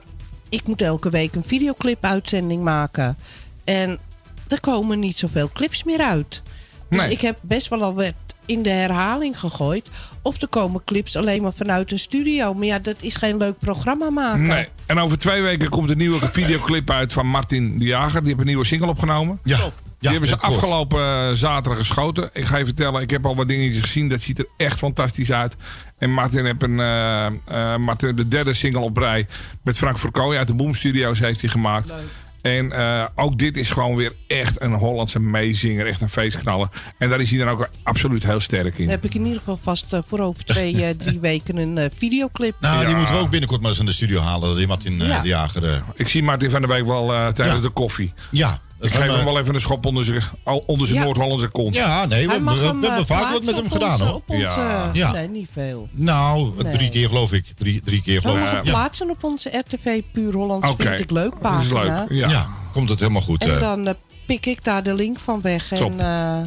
[0.50, 3.18] ik moet elke week een videoclip-uitzending maken.
[3.64, 4.00] En
[4.48, 6.42] er komen niet zoveel clips meer uit.
[6.90, 7.12] Dus Nee.
[7.12, 8.14] ik heb best wel al wat
[8.46, 9.88] in de herhaling gegooid.
[10.22, 12.54] Of er komen clips alleen maar vanuit een studio.
[12.54, 14.48] Maar ja, dat is geen leuk programma maken.
[14.48, 14.68] Nee.
[14.86, 18.20] En over twee weken komt een nieuwe videoclip uit van Martin de Jager.
[18.20, 19.40] Die heeft een nieuwe single opgenomen.
[19.44, 19.60] Ja.
[20.00, 22.30] Die hebben ze afgelopen eh, zaterdag geschoten.
[22.34, 24.10] Ik ga je vertellen, ik heb al wat dingetjes gezien.
[24.10, 25.56] Dat ziet er echt fantastisch uit.
[25.98, 29.28] En Martin heeft een, eh, eh, Martin, de derde single op rij
[29.64, 31.94] met Frank Verkooy uit de Boom Studios heeft hij gemaakt.
[32.42, 35.88] En eh, ook dit is gewoon weer echt een Hollandse meezinger.
[35.88, 36.70] Echt een feestknaller.
[36.98, 38.84] En daar is hij dan ook absoluut heel sterk in.
[38.84, 42.56] Dan heb ik in ieder geval vast voor over twee, eh, drie weken een videoclip.
[42.60, 44.56] Nou, die moeten we ook binnenkort maar eens in de studio halen.
[44.58, 45.22] Die Martin Ja.
[45.22, 45.84] de Jager.
[45.96, 47.62] Ik zie Martin van der Week wel tijdens Ja.
[47.64, 48.14] de koffie.
[48.32, 48.60] ja.
[48.82, 50.22] Ik geef hem wel even een schop onder zijn,
[50.66, 51.06] onder zijn Ja.
[51.06, 51.76] Noord-Hollandse kont.
[51.76, 54.22] Ja, nee, we, we, we hem, hebben eh, vaak wat met hem gedaan hoor.
[54.28, 54.90] Onze, Ja.
[54.94, 55.12] Ja.
[55.12, 55.88] Nee, niet veel.
[55.92, 56.74] Nou, Nee.
[56.74, 57.46] drie keer geloof ik.
[57.56, 58.52] Drie, drie keer geloof ik.
[58.52, 58.72] Ja.
[58.72, 60.88] plaatsen op onze RTV Puur Hollands Oké.
[60.88, 62.06] vind ik leuk Dat is pagina.
[62.10, 62.20] leuk.
[62.20, 62.30] Ja.
[62.30, 62.48] Ja.
[62.74, 63.44] komt het helemaal goed.
[63.44, 63.60] En eh.
[63.60, 63.94] dan eh,
[64.26, 65.68] pik ik daar de link van weg.
[65.68, 65.92] Top.
[65.92, 66.38] En eh,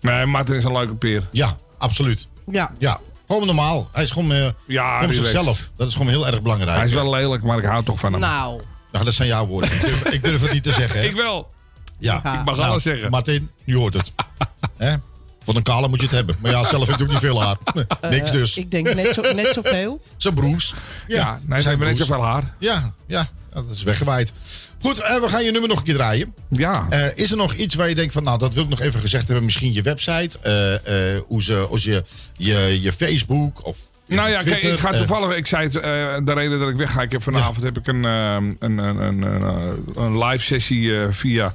[0.00, 1.28] Nee, Martin is een leuke peer.
[1.32, 2.28] Ja, absoluut.
[2.52, 3.88] ja, Ja, gewoon normaal.
[3.92, 5.70] Hij is gewoon, eh Ja, gewoon zichzelf.
[5.76, 6.76] Dat is gewoon heel erg belangrijk.
[6.76, 8.20] Hij is wel lelijk, maar ik hou toch van hem.
[8.20, 8.60] nou.
[8.92, 9.70] Nou, dat zijn jouw woorden.
[9.72, 11.00] Ik durf, ik durf het niet te zeggen.
[11.00, 11.06] Hè?
[11.06, 11.50] Ik wel.
[11.98, 12.20] ja.
[12.24, 12.38] Ja.
[12.38, 13.10] Ik mag Nou, alles zeggen.
[13.10, 14.12] Martin, je hoort het.
[14.76, 14.94] Hè?
[15.44, 16.36] Van een kale moet je het hebben.
[16.40, 17.56] Maar ja, zelf heeft hij ook niet veel haar.
[18.10, 18.56] Niks dus.
[18.56, 20.02] Ik denk net, zo, net zoveel.
[20.16, 20.74] Zijn broers.
[21.06, 22.08] Ja, nee, ze zijn hebben net broers.
[22.08, 22.54] zoveel haar.
[22.58, 24.32] Ja, ja, dat is weggewaaid.
[24.80, 26.34] Goed, eh, we gaan je nummer nog een keer draaien.
[26.50, 26.86] Ja.
[26.90, 29.00] Eh, is er nog iets waar je denkt van, nou, dat wil ik nog even
[29.00, 29.44] gezegd hebben.
[29.44, 32.04] Misschien je website, eh, eh, hoe ze, als je,
[32.36, 33.76] je, je Facebook of
[34.08, 35.82] nou ja, kijk, ik ga eh, toevallig, ik zei het, eh,
[36.24, 39.22] de reden dat ik wegga, ik heb vanavond heb ik een, ehm, een, een, een,
[39.22, 41.52] een, een live sessie eh, via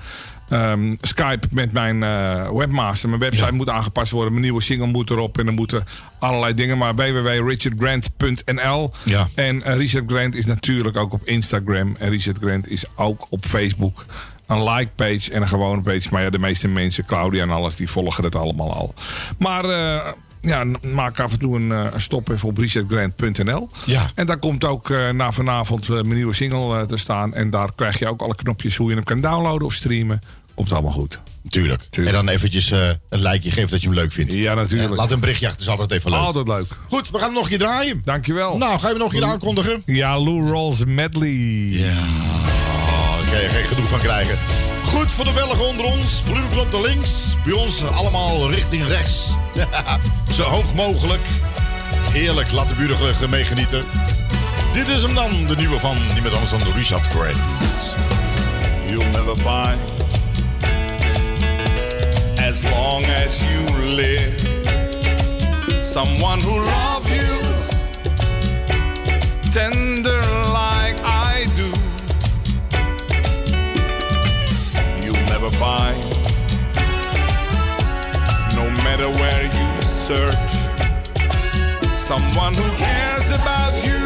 [0.49, 3.09] ehm, Skype met mijn eh, webmaster.
[3.09, 3.51] Mijn website Ja.
[3.51, 5.85] moet aangepast worden, mijn nieuwe single moet erop en er moeten
[6.19, 9.27] allerlei dingen, maar www.richardgrant.nl Ja.
[9.35, 13.45] En eh, Richard Grant is natuurlijk ook op Instagram en Richard Grant is ook op
[13.45, 14.05] Facebook.
[14.47, 16.07] Een like page en een gewone page.
[16.11, 18.93] Maar ja, de meeste mensen, Claudia en alles, die volgen het allemaal al.
[19.37, 20.11] Maar eh,
[20.43, 23.69] ja, maak af en toe een, eh, een stop even op richardgrant.nl.
[23.85, 24.11] Ja.
[24.15, 27.33] En daar komt ook eh, na vanavond eh, mijn nieuwe single te staan.
[27.33, 30.21] En daar krijg je ook alle knopjes hoe je hem kan downloaden of streamen.
[30.55, 31.19] Komt allemaal goed.
[31.49, 31.81] Tuurlijk.
[31.89, 32.17] Tuurlijk.
[32.17, 34.33] En dan eventjes een likeje geven dat je hem leuk vindt.
[34.33, 34.95] Ja, natuurlijk.
[34.95, 36.19] Laat een berichtje achter, is altijd even leuk.
[36.19, 36.67] Altijd leuk.
[36.89, 38.01] Goed, we gaan hem nog een keer draaien.
[38.05, 38.57] Dankjewel.
[38.57, 39.81] Nou, ga je hem nog een keer aankondigen?
[39.85, 41.29] Ja, Lou Rolls Medley.
[41.69, 42.82] Ja
[43.39, 44.37] geen genoeg van krijgen.
[44.85, 46.21] Goed voor de Belgen onder ons.
[46.25, 47.37] vrouw op de links.
[47.43, 49.37] Bij ons allemaal richting rechts.
[50.35, 51.27] Zo hoog mogelijk.
[52.11, 52.97] Heerlijk, laat de buren
[53.29, 53.83] meegenieten.
[54.71, 57.37] Dit is hem dan, de nieuwe van die met anders dan Richard Grant.
[58.87, 59.79] You'll never find
[62.37, 64.35] As long as you live
[65.81, 67.39] Someone who loves you
[69.49, 70.12] Tender
[75.63, 76.03] find.
[78.53, 80.53] No matter where you search,
[81.95, 84.02] someone who cares about you.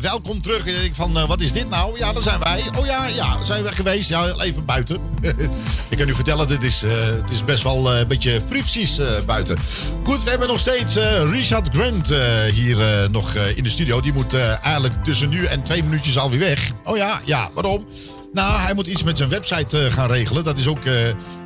[0.00, 0.66] Welkom terug.
[0.66, 1.98] En ik van, eh, wat is dit nou?
[1.98, 2.64] Ja, daar zijn wij.
[2.78, 4.08] Oh ja, ja, zijn we geweest.
[4.08, 5.00] Ja, even buiten.
[5.90, 8.98] ik kan u vertellen, dit is, eh, het is best wel eh, een beetje fripsies
[8.98, 9.56] eh, buiten.
[10.04, 13.70] Goed, we hebben nog steeds eh, Richard Grant eh, hier eh, nog eh, in de
[13.70, 14.00] studio.
[14.00, 16.70] Die moet eh, eigenlijk tussen nu en twee minuutjes alweer weg.
[16.84, 17.86] Oh ja, ja, waarom?
[18.32, 20.44] Nou, hij moet iets met zijn website eh, gaan regelen.
[20.44, 20.94] Dat is ook eh,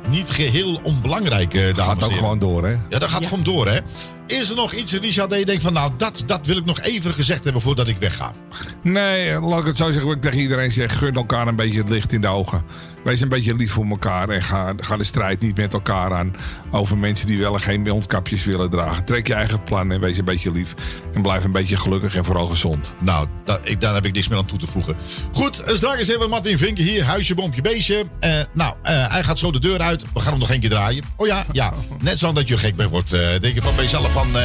[0.09, 2.17] niet geheel onbelangrijk, eh dames Gaat ook heren.
[2.17, 2.71] gewoon door, hè?
[2.89, 3.79] Ja, dat gaat gewoon door, hè?
[4.27, 5.73] Is er nog iets, Richard, dat je denkt van...
[5.73, 8.33] nou, dat, dat wil ik nog even gezegd hebben voordat ik wegga?
[8.81, 10.05] Nee, laat ik het zo zeggen.
[10.05, 10.97] Wat ik tegen iedereen zeg.
[10.97, 12.63] Gun elkaar een beetje het licht in de ogen.
[13.03, 14.29] Wees een beetje lief voor elkaar.
[14.29, 16.35] En ga, ga de strijd niet met elkaar aan.
[16.71, 19.05] Over mensen die wel en geen mondkapjes willen dragen.
[19.05, 20.73] Trek je eigen plan en wees een beetje lief.
[21.13, 22.91] En blijf een beetje gelukkig en vooral gezond.
[22.99, 24.95] Nou, da- ik, daar heb ik niks meer aan toe te voegen.
[25.33, 27.03] Goed, eh, straks hebben we Martin Vinken hier.
[27.05, 28.03] Huisje, bompje, beestje.
[28.19, 29.92] Eh, nou, eh, hij gaat zo de deur uit.
[30.13, 31.03] We gaan hem nog één keer draaien.
[31.15, 31.73] Oh ja, ja.
[31.99, 33.11] Net zo dat je gek bent wordt.
[33.13, 34.37] eh, denk je van bij jezelf van...
[34.37, 34.43] eh,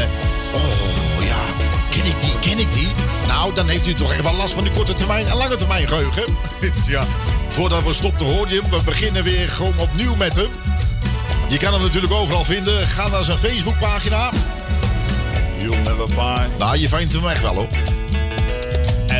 [0.54, 1.38] oh ja,
[1.90, 2.88] ken ik die, ken ik die?
[3.26, 5.88] Nou, dan heeft u toch echt wel last van die korte termijn en lange termijn
[5.88, 6.24] geheugen.
[6.60, 7.04] Dus ja,
[7.48, 8.70] voordat we stoppen hoor je hem.
[8.70, 10.48] We beginnen weer gewoon opnieuw met hem.
[11.48, 12.88] Je kan hem natuurlijk overal vinden.
[12.88, 14.30] Ga naar zijn Facebookpagina.
[15.60, 17.68] You'll never find Nou, je vindt hem echt wel hoor.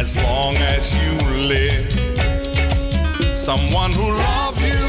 [0.01, 1.87] as long as you live.
[3.35, 4.88] Someone who loves you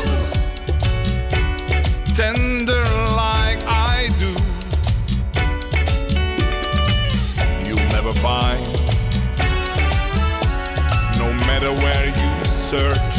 [2.20, 2.84] tender
[3.16, 4.34] like I do.
[7.66, 8.62] You'll never find,
[11.18, 13.16] no matter where you search,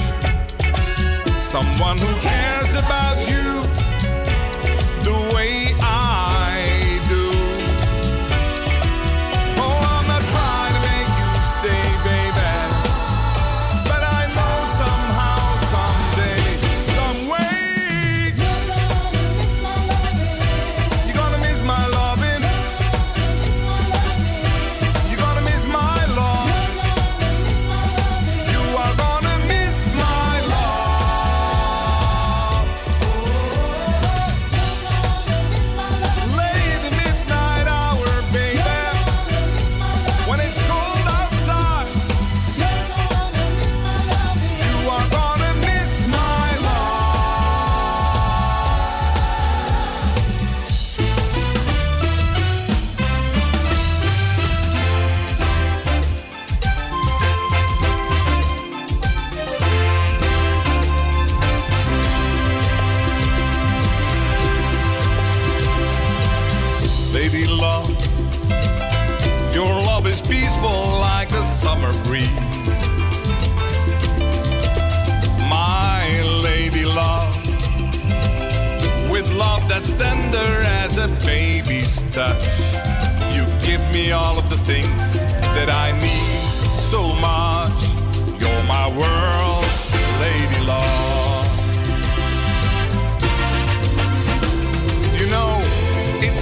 [1.41, 3.80] someone who cares about you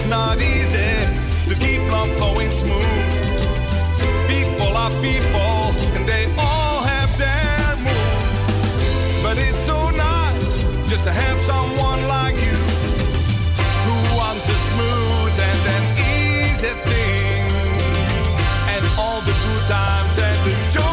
[0.09, 0.94] not easy
[1.48, 3.12] to keep love flowing smooth.
[4.28, 9.22] People are people, and they all have their moves.
[9.22, 10.56] But it's so nice
[10.89, 12.59] just to have someone like you
[13.86, 15.85] who wants a smooth and an
[16.16, 17.44] easy thing.
[18.74, 20.88] And all the good times and the joy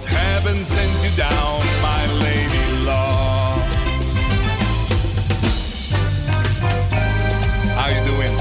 [0.00, 3.60] Cause heaven sent you down, my lady love.
[7.76, 8.34] How you doing?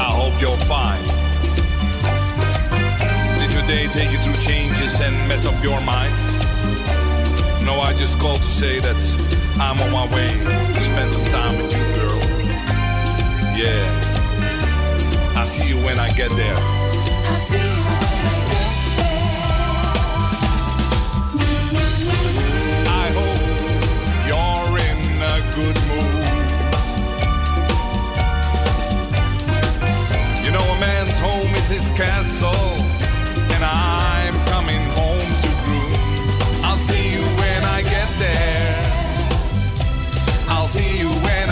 [0.00, 1.04] I hope you're fine.
[3.38, 6.12] Did your day take you through changes and mess up your mind?
[7.64, 8.98] No, I just called to say that
[9.60, 10.26] I'm on my way
[10.74, 12.20] to spend some time with you, girl.
[13.56, 15.36] Yeah.
[15.36, 17.83] I'll see you when I get there.
[30.44, 32.50] You know, a man's home is his castle,
[33.54, 36.00] and I'm coming home to groom.
[36.64, 38.76] I'll see you when I get there.
[40.48, 41.43] I'll see you when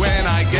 [0.00, 0.59] when I get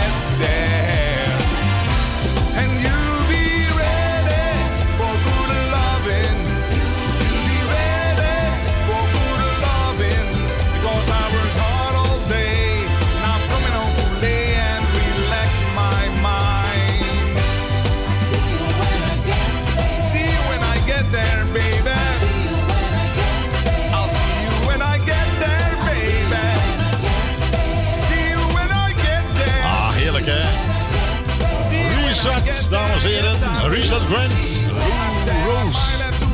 [33.91, 34.33] Richard Grant.
[34.71, 35.81] Ro- Rose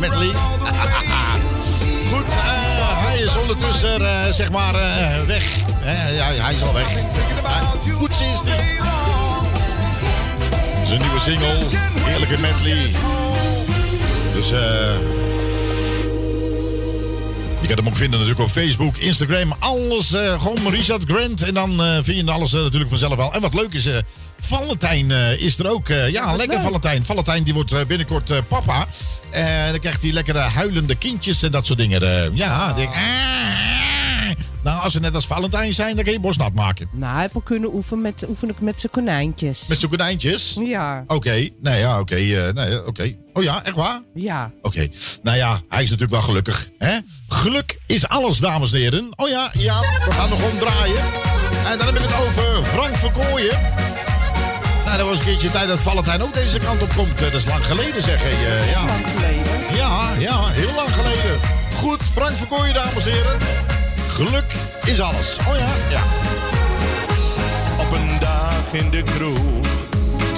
[0.01, 0.27] medley.
[2.13, 5.45] Goed, eh, hij is ondertussen eh, zeg maar eh, weg.
[6.15, 6.87] Ja, hij is al weg.
[7.95, 8.41] Goed is.
[10.87, 11.57] Zijn nieuwe single.
[12.01, 12.91] Heerlijke medley.
[14.35, 14.49] Dus.
[17.61, 20.09] Je kan hem ook vinden natuurlijk op Facebook, Instagram, alles.
[20.09, 21.43] gewoon Richard Grant.
[21.43, 23.33] En dan vind je alles natuurlijk vanzelf wel.
[23.33, 23.89] En wat leuk is,
[24.47, 25.89] Valentijn eh, is er ook.
[25.89, 27.05] eh, ja, lekker Valentijn.
[27.05, 28.87] Valentijn die wordt eh, binnenkort papa.
[29.31, 32.35] En dan krijgt hij lekkere huilende kindjes en dat soort dingen.
[32.35, 33.03] ja, denk, ik, "Ah."
[34.63, 36.89] nou, als ze net als Valentijn zijn, dan kan je borst nat maken.
[36.93, 39.67] Nou, hij heeft al kunnen oefenen met, oefenen met zijn konijntjes.
[39.67, 40.57] Met zo'n konijntjes.
[40.65, 41.05] Ja.
[41.07, 42.15] Oké, nee, ja, oké.
[42.55, 43.15] nee, oké.
[43.33, 44.01] Oh ja, echt waar?
[44.15, 44.51] Ja.
[44.63, 44.89] Oké,
[45.23, 46.69] nou ja, hij is natuurlijk wel gelukkig.
[46.79, 46.99] Hè?
[47.29, 49.13] Geluk is alles, dames en heren.
[49.17, 50.99] Oh ja, ja, we gaan nog omdraaien.
[51.71, 53.59] En dan heb ik het over Frank Verkooyen.
[54.87, 57.15] Nou, dat was een keertje tijd dat Valentijn ook deze kant op komt.
[57.15, 58.29] Eh, Dat is lang geleden, zeg je.
[58.29, 58.85] eh, ja.
[58.85, 59.77] Lang geleden.
[59.77, 61.41] Ja, ja, heel lang geleden.
[61.79, 63.39] Goed, Frank Verkooyen, dames en heren.
[64.15, 64.45] Geluk
[64.85, 65.37] is alles.
[65.49, 66.01] Oh ja, ja.
[67.79, 69.67] Op een dag in de kroeg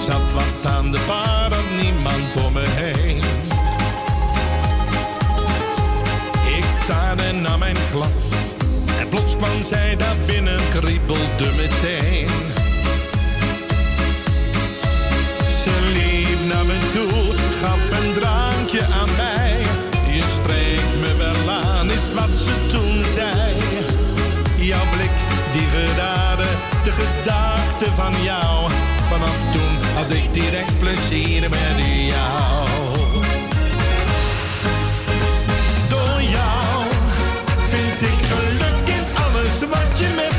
[0.07, 1.51] zat wat aan de bar,
[1.83, 3.17] niemand om me heen.
[6.59, 8.31] Ik staarde naar mijn glas
[9.01, 12.29] en plots kwam zij daar binnen, kriebelde meteen.
[16.91, 19.57] Toe, gaf een drankje aan mij.
[20.15, 23.57] Je spreekt me wel aan, is wat ze toen zei.
[24.57, 25.11] Jouw blik
[25.53, 26.49] die verraadde
[26.85, 28.71] de gedachte van jou.
[29.09, 32.69] Vanaf toen had ik direct plezier met jou.
[35.89, 36.85] Door jou
[37.59, 40.38] vind ik geluk in alles wat je met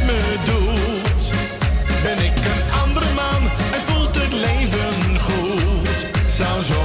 [6.39, 6.78] goed.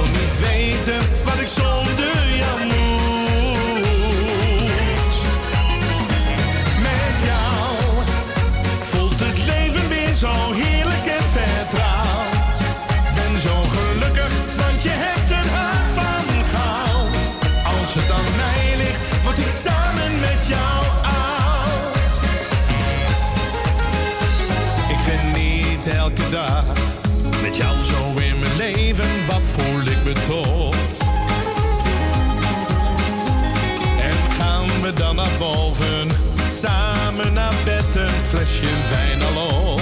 [33.99, 36.07] En gaan we dan naar boven,
[36.51, 39.81] samen naar bed, een flesje wijn al op.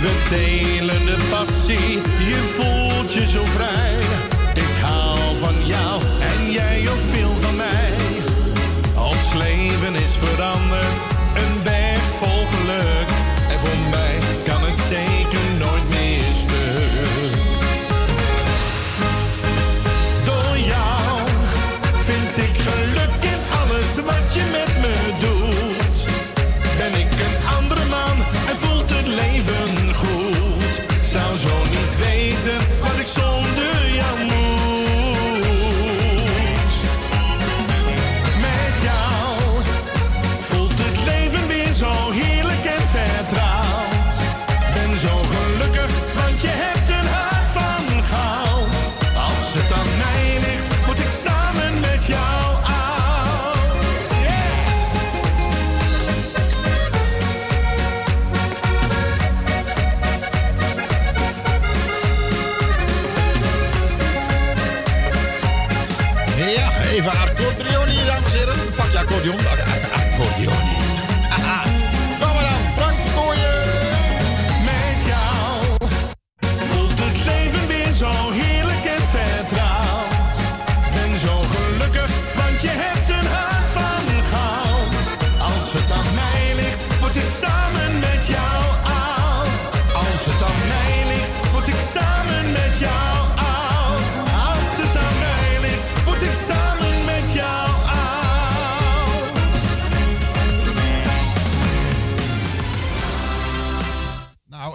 [0.00, 1.94] We delen de passie,
[2.28, 3.93] je voelt je zo vrij.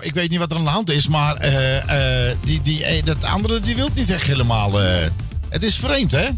[0.10, 3.06] Ik weet niet wat er aan de hand is, maar eh, eh, die, die, eh,
[3.06, 4.74] dat andere die wil niet echt helemaal.
[5.50, 6.30] het is vreemd, hè?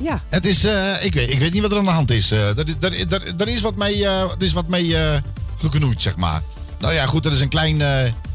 [0.00, 0.22] Ja.
[0.28, 0.64] Het is,
[1.00, 2.30] ik, weet, ik weet niet wat er aan de hand is.
[2.30, 4.06] Er, is wat mee,
[4.38, 4.96] is wat mee
[5.58, 6.42] geknoeid, zeg maar.
[6.78, 7.82] Nou ja, goed, dat is een klein,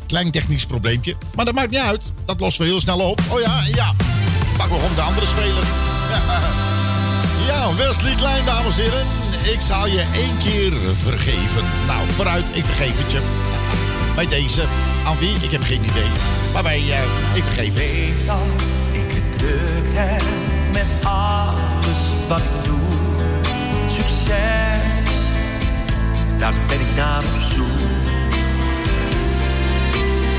[0.07, 1.15] klein technisch probleempje.
[1.35, 2.11] Maar dat maakt niet uit.
[2.25, 3.21] Dat lossen we heel snel op.
[3.29, 3.93] Oh ja, ja.
[4.57, 5.63] Pakken we gewoon de andere speler.
[6.09, 6.39] Ja,
[7.53, 9.05] ja, Wesley Klein, dames en heren.
[9.53, 11.63] Ik zal je één keer vergeven.
[11.87, 13.48] Nou, vooruit, ik vergeef het je.
[14.15, 14.63] Bij deze.
[15.05, 15.35] Aan wie?
[15.41, 16.09] Ik heb geen idee.
[16.53, 17.73] Maar bij, eh, ik het.
[17.73, 18.37] weet dat
[18.91, 20.23] ik het druk heb
[20.71, 22.79] met alles wat ik doe.
[23.87, 24.31] Succes,
[26.37, 28.07] daar ben ik naar op zoek.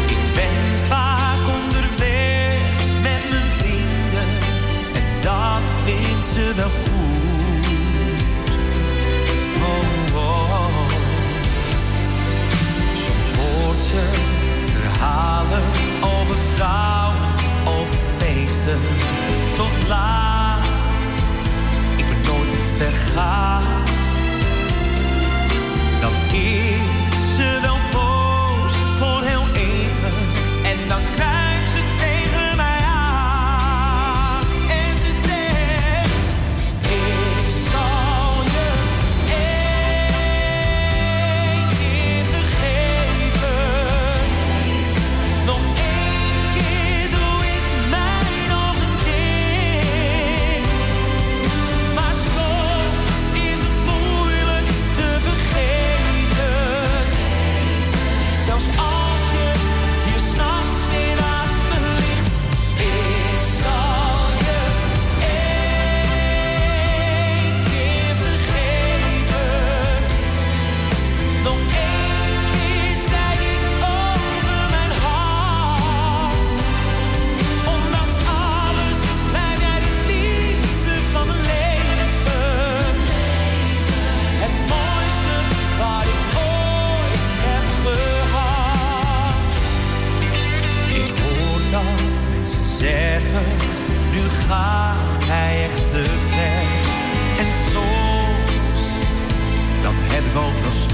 [0.06, 2.60] Ik ben vaak onderweg
[3.02, 4.28] met mijn vrienden
[4.94, 7.19] en dat vindt ze wel goed.
[13.20, 13.92] Soms hoort
[14.66, 15.62] verhalen
[16.00, 17.16] over vrouwen,
[17.64, 18.78] over feesten.
[19.56, 21.04] Toch laat,
[21.96, 23.84] ik ben nooit te ver gaan.
[26.00, 30.12] Dan is ze wel boos voor heel even.
[30.64, 31.29] En dan krijgt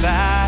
[0.06, 0.45] ook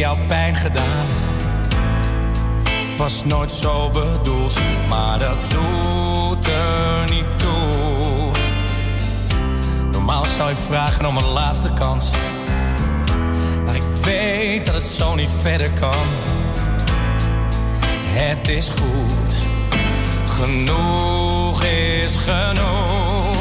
[0.00, 1.06] jouw pijn gedaan.
[2.88, 4.54] Het was nooit zo bedoeld,
[4.88, 8.30] maar dat doet er niet toe.
[9.92, 12.10] Normaal zou je vragen om een laatste kans.
[13.64, 16.06] Maar ik weet dat het zo niet verder kan.
[18.02, 19.36] Het is goed,
[20.26, 23.39] genoeg is genoeg.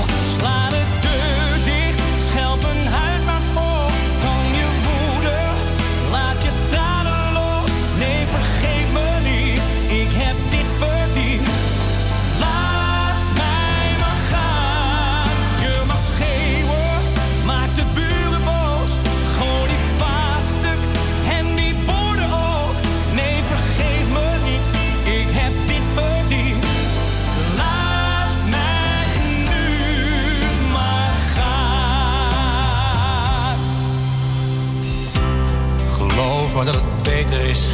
[37.29, 37.67] beter is.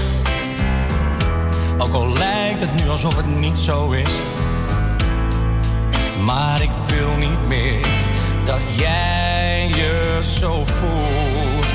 [1.77, 4.11] Ook al lijkt het nu alsof het niet zo is.
[6.23, 7.85] Maar ik wil niet meer
[8.45, 11.65] dat jij je zo voelt.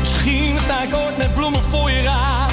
[0.00, 2.50] Misschien sta ik ooit met bloemen voor je raam.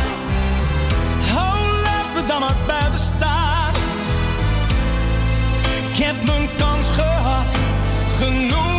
[1.35, 3.73] Oh, laat me dan maar buiten staan.
[5.91, 7.47] Ik heb mijn kans gehad,
[8.17, 8.78] genoeg.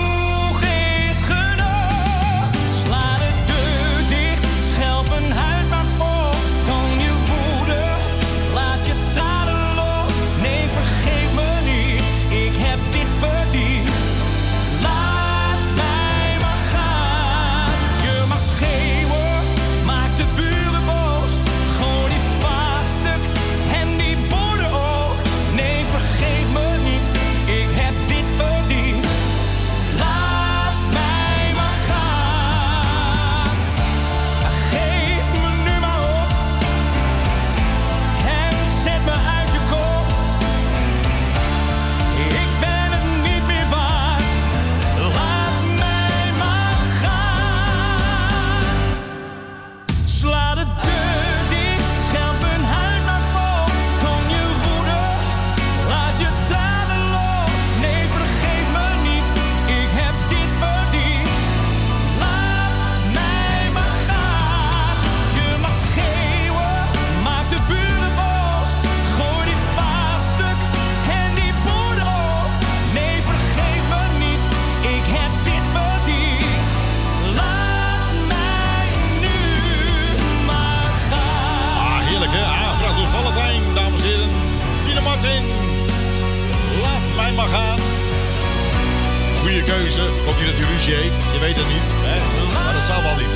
[90.40, 91.18] Niet dat hij ruzie heeft.
[91.34, 91.88] Je weet het niet.
[92.08, 92.16] Hè?
[92.54, 93.34] Maar dat zal wel niet.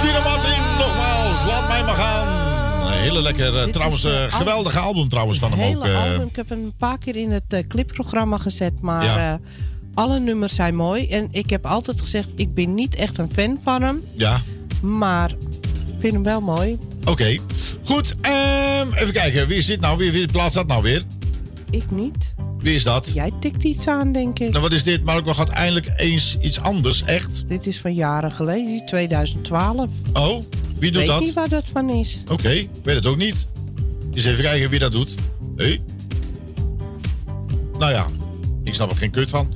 [0.00, 1.44] Tina Martin, nogmaals.
[1.46, 2.26] Laat mij maar gaan.
[2.86, 5.84] Een hele lekker, eh, trouwens, is, eh, geweldige album trouwens van hem ook.
[5.84, 6.02] eh.
[6.12, 6.28] album.
[6.28, 9.40] Ik heb hem een paar keer in het clipprogramma gezet, maar Ja.
[9.94, 11.06] alle nummers zijn mooi.
[11.08, 14.40] En ik heb altijd gezegd, ik ben niet echt een fan van hem, ja,
[14.80, 16.78] maar ik vind hem wel mooi.
[17.04, 17.38] oké.
[17.84, 19.46] Goed, ehm, even kijken.
[19.46, 19.98] Wie dit nou?
[19.98, 21.02] Wie, wie plaatst dat nou weer?
[21.70, 22.34] Ik niet.
[22.64, 23.10] Wie is dat?
[23.14, 24.50] Jij tikt iets aan, denk ik.
[24.50, 25.04] Nou, wat is dit?
[25.04, 27.44] Maar ook gaat eindelijk eens iets anders, echt.
[27.48, 29.88] Dit is van jaren geleden, 2012.
[30.12, 30.42] Oh,
[30.78, 31.20] wie doet Weet dat?
[31.20, 32.22] niet waar dat van is.
[32.30, 33.46] Oké, ik weet het ook niet.
[34.14, 35.14] Eens even kijken wie dat doet.
[35.56, 35.80] Hé?
[37.78, 38.06] Nou ja,
[38.62, 39.54] ik snap er geen kut van.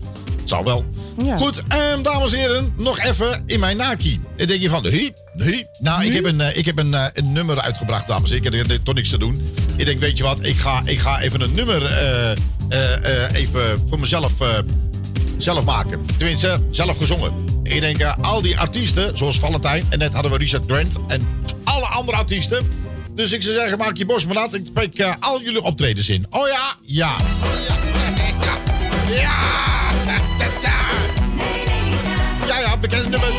[0.48, 0.84] Het zal wel.
[1.24, 1.36] Ja.
[1.36, 4.20] Goed, ehm, dames en heren, nog even in mijn naki.
[4.36, 5.66] Dan denk je van, nee, nee.
[5.78, 8.52] Nou, ik heb, een, eh, ik heb een, eh, een nummer uitgebracht, dames en heren.
[8.52, 9.48] Ik heb er toch niks te doen.
[9.76, 12.36] Ik denk, weet je wat, ik ga, ik ga even een nummer eh, eh,
[13.24, 14.48] eh, even voor mezelf eh,
[15.36, 16.06] zelf maken.
[16.16, 17.32] Tenminste, zelf gezongen.
[17.62, 19.86] Ik denk, eh, al die artiesten, zoals Valentijn...
[19.88, 21.28] en net hadden we Richard Grant en
[21.64, 22.68] alle andere artiesten...
[23.14, 24.54] Dus ik zou zeggen, maak je borst maar nat.
[24.54, 26.26] Ik spreek eh, al jullie optredens in.
[26.30, 26.72] Oh ja?
[26.82, 27.16] Ja.
[29.08, 29.14] Ja.
[29.14, 30.07] Ja.
[32.80, 33.32] Bekende nummer.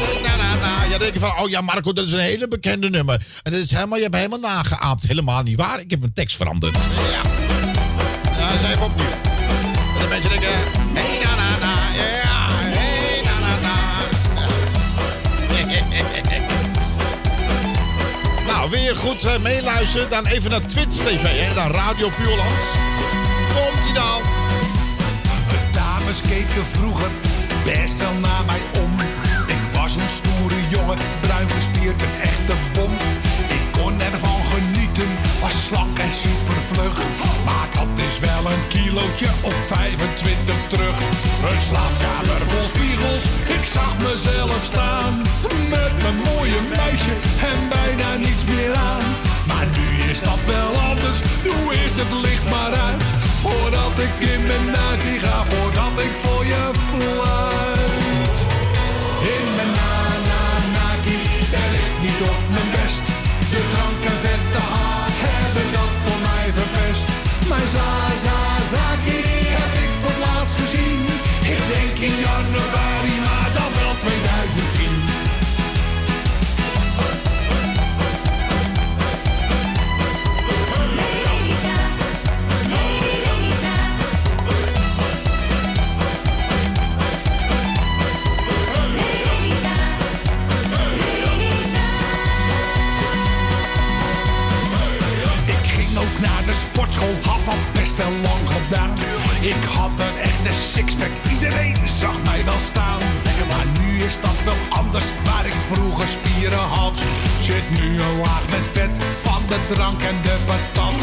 [0.83, 3.25] Ja, dan denk je van, oh ja, Marco, dat is een hele bekende nummer.
[3.43, 5.03] En dat is helemaal, je hebt helemaal nageaapt.
[5.07, 5.79] Helemaal niet waar.
[5.79, 6.75] Ik heb mijn tekst veranderd.
[6.75, 7.21] Ja.
[8.23, 9.11] Dat is even opnieuw.
[9.95, 10.49] En de mensen denken,
[10.93, 11.73] hey, na, na, na.
[11.93, 13.77] Ja, hey, na, na, na.
[18.51, 20.09] Nou, wil je goed eh, meeluisteren?
[20.09, 21.53] Dan even naar Twitch TV, hè?
[21.53, 22.55] Dan Radio Puurland.
[23.53, 24.21] Komt-ie dan.
[25.49, 27.09] De dames keken vroeger
[27.63, 28.98] best wel naar mij om.
[29.89, 32.93] Was stoere jongen, bruin gespierd, een echte bom.
[33.57, 35.09] Ik kon ervan genieten,
[35.41, 36.97] was slank en supervlug.
[37.45, 40.97] Maar dat is wel een kilootje of 25 terug.
[41.49, 43.23] Een slaapkamer vol spiegels,
[43.57, 45.13] ik zag mezelf staan.
[45.69, 47.15] Met mijn mooie meisje
[47.51, 49.07] en bijna niets meer aan.
[49.47, 53.03] Maar nu is dat wel anders, doe eerst het licht maar uit.
[53.43, 58.08] Voordat ik in mijn naki ga, voordat ik voor je fluit.
[62.21, 63.05] Op mijn best.
[63.53, 64.63] De drank en vette
[65.25, 67.05] hebben dat voor mij verpest.
[67.51, 69.21] Mijn za-za-zaki
[69.57, 71.01] heb ik voor het laatst gezien.
[71.53, 72.88] Ik denk in januari,
[98.07, 98.91] lang gedaan.
[99.41, 103.01] Ik had een echte sixpack, iedereen zag mij wel staan.
[103.51, 106.97] Maar nu is dat wel anders, waar ik vroeger spieren had.
[107.41, 108.93] Zit nu een laag met vet
[109.25, 110.97] van de drank en de patat.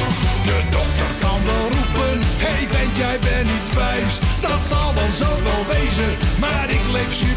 [0.49, 4.15] De dokter kan wel roepen, hey vent jij bent niet wijs.
[4.47, 6.13] Dat zal dan zo wel wezen,
[6.45, 7.37] maar ik leef super.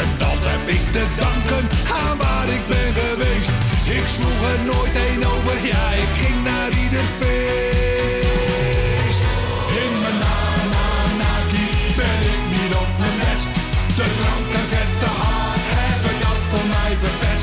[0.00, 1.68] En dat heb ik te danken
[2.00, 3.50] aan waar ik ben geweest.
[3.98, 8.25] Ik sloeg er nooit een over, ja ik ging naar ieder feest.
[13.96, 17.35] De drank en vette haar hebben dat voor mij verpest.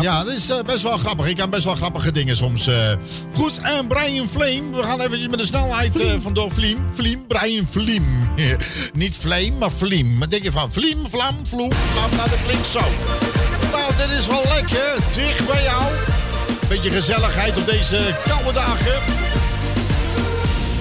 [0.00, 0.18] Grappig.
[0.18, 1.26] Ja, dat is eh, best wel grappig.
[1.26, 2.66] Ik kan best wel grappige dingen soms.
[2.66, 2.92] eh.
[3.34, 4.70] Goed, en Brian Flame.
[4.76, 6.50] We gaan eventjes met de snelheid eh, vandoor.
[6.50, 8.06] Vliem, Vliem, Brian Vliem.
[8.92, 10.18] Niet Flame, maar Vliem.
[10.18, 10.72] Wat denk je van?
[10.72, 12.10] Vliem, Vlam, Vloem, Vlam.
[12.16, 12.80] Nou, dat klinkt zo.
[13.72, 14.94] Nou, dit is wel lekker.
[15.14, 15.82] Dicht bij jou.
[16.68, 18.92] Beetje gezelligheid op deze koude dagen.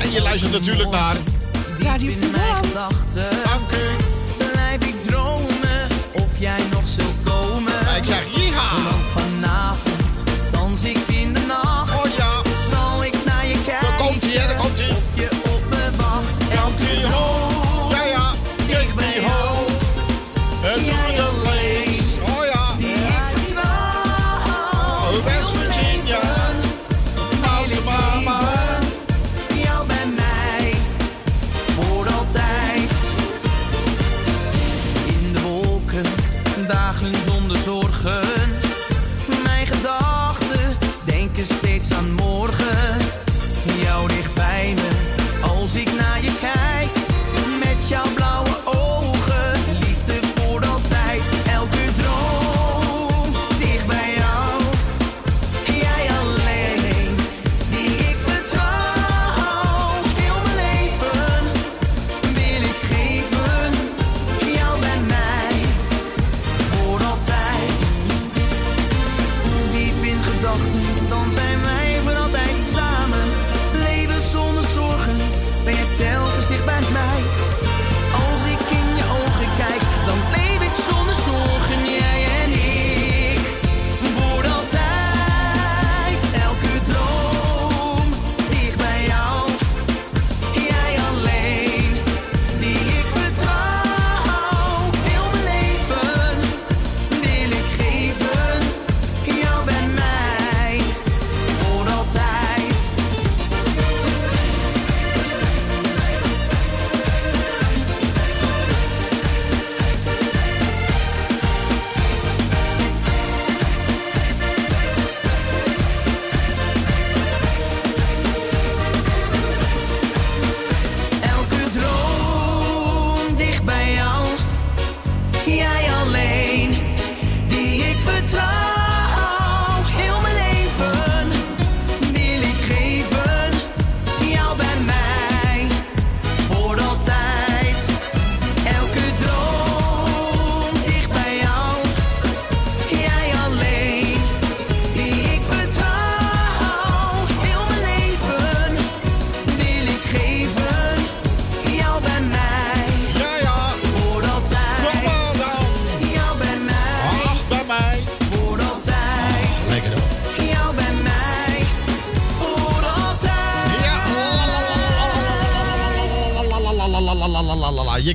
[0.01, 1.15] En je luistert natuurlijk naar...
[1.79, 2.19] Radio in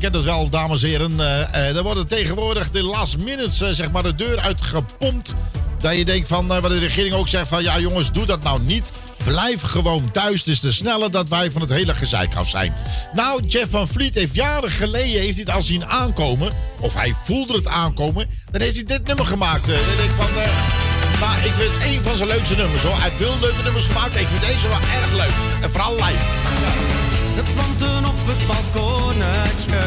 [0.02, 1.20] kent het wel, dames en heren.
[1.20, 5.34] Eh, eh, er worden tegenwoordig de last minutes eh, zeg maar de deur uitgepompt.
[5.78, 7.62] Dat je denkt van, eh, wat de regering ook zegt van...
[7.62, 8.92] ja jongens, doe dat nou niet.
[9.24, 10.38] Blijf gewoon thuis.
[10.38, 12.74] Het is te sneller dat wij van het hele gezeik af zijn.
[13.12, 16.52] Nou, Jeff van Vliet heeft jaren geleden heeft het al zien aankomen.
[16.80, 18.26] Of hij voelde het aankomen.
[18.50, 19.68] Dan heeft hij dit nummer gemaakt.
[19.68, 20.42] Eh, dan denk ik van...
[20.42, 22.94] eh, maar ik vind het van zijn leukste nummers hoor.
[22.94, 24.20] Hij heeft veel leuke nummers gemaakt.
[24.20, 25.62] Ik vind deze wel erg leuk.
[25.62, 26.41] En vooral live.
[27.34, 29.82] De planten op het balkonnetje,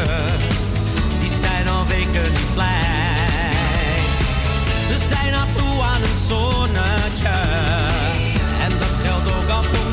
[1.18, 4.00] die zijn al weken niet blij.
[4.88, 7.36] Ze zijn af toe aan een zonnetje,
[8.64, 9.85] en dat geldt ook al voor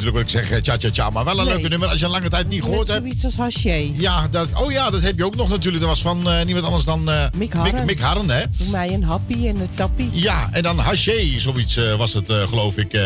[0.00, 0.60] natuurlijk wat ik zeg.
[0.60, 1.10] Tja, tja, tja.
[1.10, 1.54] Maar wel een Nee.
[1.54, 3.00] leuke nummer als je een lange tijd niet gehoord hebt.
[3.00, 3.90] zoiets als Haché.
[3.96, 5.80] Ja, dat, oh ja, dat heb je ook nog natuurlijk.
[5.82, 7.84] Dat was van eh, niemand anders dan eh, Mick Harren.
[7.84, 8.42] Mick Harren, hè?
[8.58, 10.10] Doe mij een happy en een tappie.
[10.12, 12.92] Ja, en dan haché, zoiets eh, was het, eh, geloof ik.
[12.92, 13.02] eh.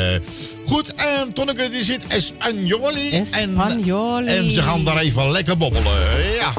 [0.66, 3.11] Goed, en Tonneke die zit Espanjoli.
[3.11, 4.27] Espanjoli.
[4.27, 5.93] En, en ze gaan daar even lekker bobbelen.
[6.39, 6.53] Ja.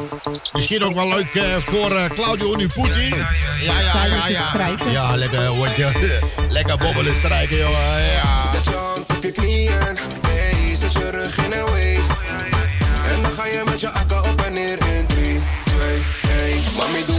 [0.53, 2.99] Misschien ook wel leuk eh, voor Claudio Nuputi.
[3.09, 4.27] Ja, ja, ja, ja.
[4.27, 4.91] Ja, strijken.
[4.91, 5.51] ja lekker,
[6.49, 8.01] lekker bobbelen, strijken, jongen.
[8.13, 8.43] Ja.
[11.25, 13.13] Zet je hand op je knieën, hey, zet je rug in een wave.
[13.13, 16.05] En dan ga je met je akka op en neer in 3, 2,
[16.51, 16.63] 1.
[16.77, 17.14] Mami, doe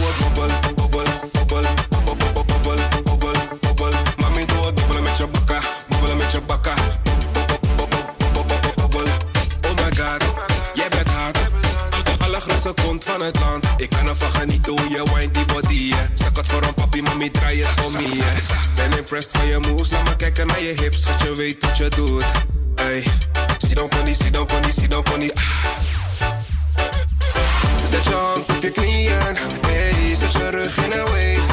[17.01, 18.27] papi, mami, draai het voor me, yeah.
[18.75, 21.01] Ben impressed van je moves, laat maar kijken naar je hips.
[21.01, 22.25] Dat je weet wat je doet.
[22.75, 23.03] Ey,
[23.57, 25.31] sit down pony, sit down pony, sit down pony.
[27.89, 31.46] Zet je hand op je knieën, hey, zet je rug in een wave.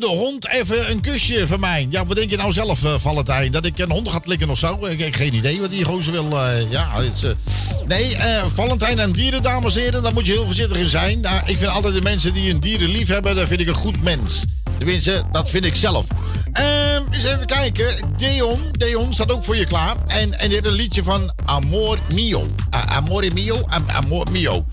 [0.00, 1.86] De hond even een kusje van mij.
[1.90, 3.52] Ja, wat denk je nou zelf, eh, Valentijn?
[3.52, 4.86] Dat ik een hond gaat likken of zo?
[4.86, 6.38] Ik heb geen idee wat die gozer wil.
[6.38, 7.30] eh, ja, eh,
[7.86, 8.16] nee,
[8.54, 11.20] Valentijn en dieren, dames en heren, daar moet je heel voorzichtig in zijn.
[11.20, 13.74] Nou, ik vind altijd de mensen die een dieren lief hebben, dat vind ik een
[13.74, 14.44] goed mens.
[14.78, 16.06] Tenminste, dat vind ik zelf.
[16.52, 17.94] Ehm, eens even kijken.
[18.16, 19.96] Deon, Deon staat ook voor je klaar.
[20.06, 22.46] En, en die heeft een liedje van Amor Mio.
[22.70, 23.62] Amore Mio?
[23.66, 24.64] Am- Amor Mio.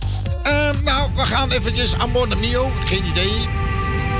[0.44, 2.72] Ehm, nou, we gaan eventjes Amor Mio.
[2.86, 3.32] Geen idee.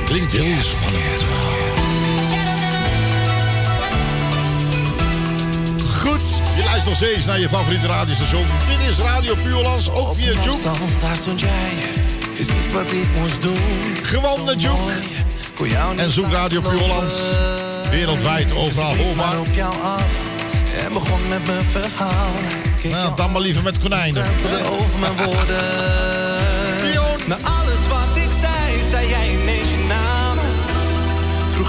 [0.08, 1.24] Klinkt heel spannend.
[6.00, 8.46] Goed, je luistert nog steeds naar je favoriete radiostation.
[8.68, 10.68] Dit is Radio Puurlands, ook via Juke.
[11.00, 11.70] Daar stond jij,
[12.32, 13.56] is niet wat ik moest doen.
[14.02, 14.92] Gewoon naar Juke.
[15.96, 17.16] En zoek Radio Puurlands.
[17.90, 19.38] Wereldwijd, overal hoorbaar.
[19.38, 20.28] op jou af
[20.84, 22.32] en begon met mijn verhaal.
[22.82, 24.24] Nou, dan maar liever met konijnen.
[24.70, 25.64] over mijn woorden.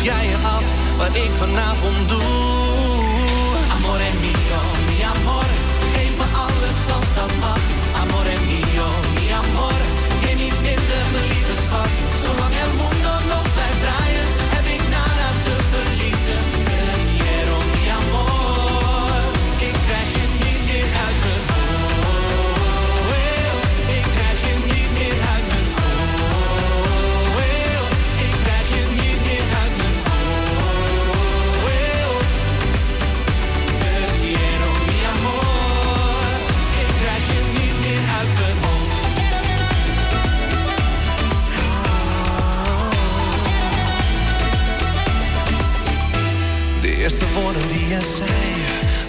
[0.10, 0.65] Jij je af
[0.98, 2.78] wat ik vanavond doe.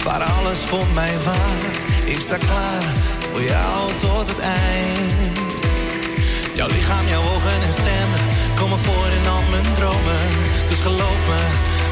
[0.03, 1.71] Waren alles voor mij waar.
[2.05, 2.83] Ik sta klaar
[3.31, 5.53] voor jou tot het eind.
[6.53, 8.09] Jouw lichaam, jouw ogen en stem
[8.55, 10.25] komen voor in al mijn dromen.
[10.69, 11.43] Dus geloof me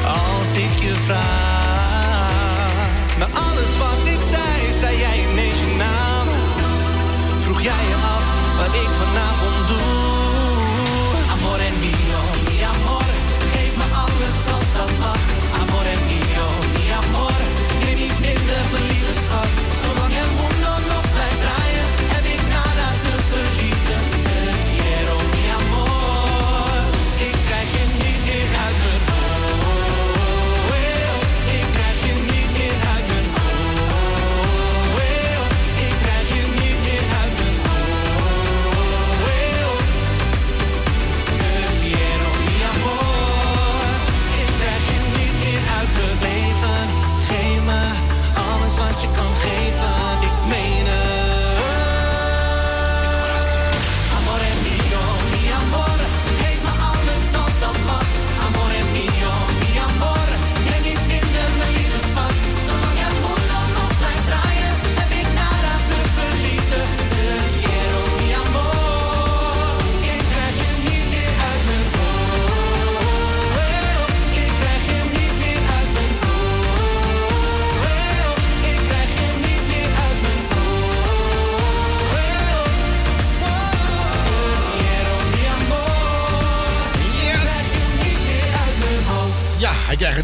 [0.06, 2.88] als ik je vraag.
[3.18, 6.28] Na alles wat ik zei, zei jij ineens je naam.
[7.40, 8.26] Vroeg jij je af
[8.58, 10.20] wat ik vanavond doe.
[11.34, 13.16] Amore mio, mi amore,
[13.54, 15.22] geef me alles als dat mag.
[15.62, 16.29] Amore mio,
[18.22, 19.48] in de believersgat,
[19.82, 20.49] zolang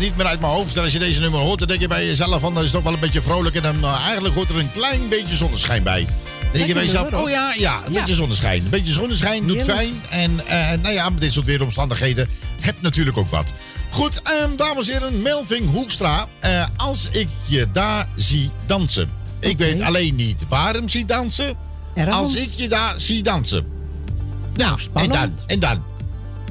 [0.06, 0.76] niet meer uit mijn hoofd.
[0.76, 2.54] En als je deze nummer hoort, dan denk je bij jezelf van...
[2.54, 3.54] dat is toch wel een beetje vrolijk.
[3.54, 6.04] En dan eh, eigenlijk hoort er een klein beetje zonneschijn bij.
[6.40, 7.98] Dan denk je bij jezelf, oh ja, ja, een Ja.
[7.98, 8.62] beetje zonneschijn.
[8.64, 9.78] Een beetje zonneschijn doet Heerlijk.
[9.78, 9.92] fijn.
[10.10, 12.28] En eh, nou ja, met dit soort weeromstandigheden
[12.60, 13.52] heb natuurlijk ook wat.
[13.90, 16.26] Goed, ehm, dames en heren, Melvin Hoekstra.
[16.40, 19.10] eh, als ik je daar zie dansen.
[19.40, 21.56] Ik weet alleen niet waarom zie dansen.
[21.94, 22.16] Ergens.
[22.16, 23.66] Als ik je daar zie dansen.
[24.56, 25.12] Ja, en spannend.
[25.14, 25.82] dan, en dan.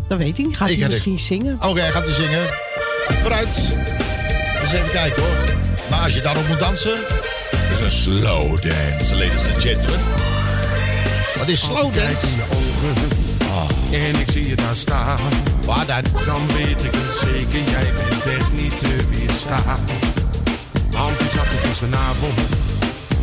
[0.07, 0.57] Dat weet ik niet.
[0.57, 1.57] Gaat Ik hij misschien zingen?
[1.61, 2.49] Oké, hij gaat hij zingen.
[3.21, 3.47] Vooruit.
[4.61, 5.35] Eens even kijken hoor.
[5.89, 6.97] Maar als je daarop moet dansen,
[7.73, 10.05] is een slow dance, ladies and gentlemen.
[11.37, 12.27] Wat is slow dance?
[12.27, 13.23] in je ogen
[13.91, 15.19] en ik zie je daar staan.
[15.65, 16.03] Waar dan?
[16.25, 19.79] Dan weet ik het zeker, jij bent echt niet te weerstaan.
[20.95, 22.39] Handjesachtig is vanavond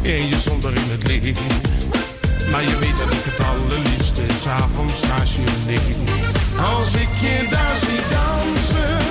[0.03, 1.41] en je stond er in het licht.
[2.51, 5.83] Maar je weet dat ik het allerliefste s'avonds naast je lig.
[6.75, 9.02] Als ik je daar zie dansen,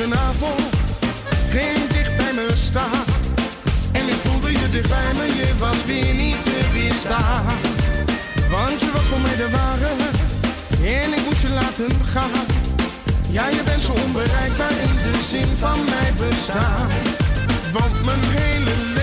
[0.00, 0.60] stond gisteravond,
[1.50, 3.04] ging dicht bij me staan.
[3.92, 7.44] En ik voelde je dicht bij me, je was weer niet te weerstaan.
[8.50, 9.92] Want je was voor mij de ware,
[11.00, 12.46] en ik moest je laten gaan.
[13.30, 16.88] Ja, je bent zo onbereikbaar in de zin van mijn bestaan.
[17.72, 18.99] Want mijn hele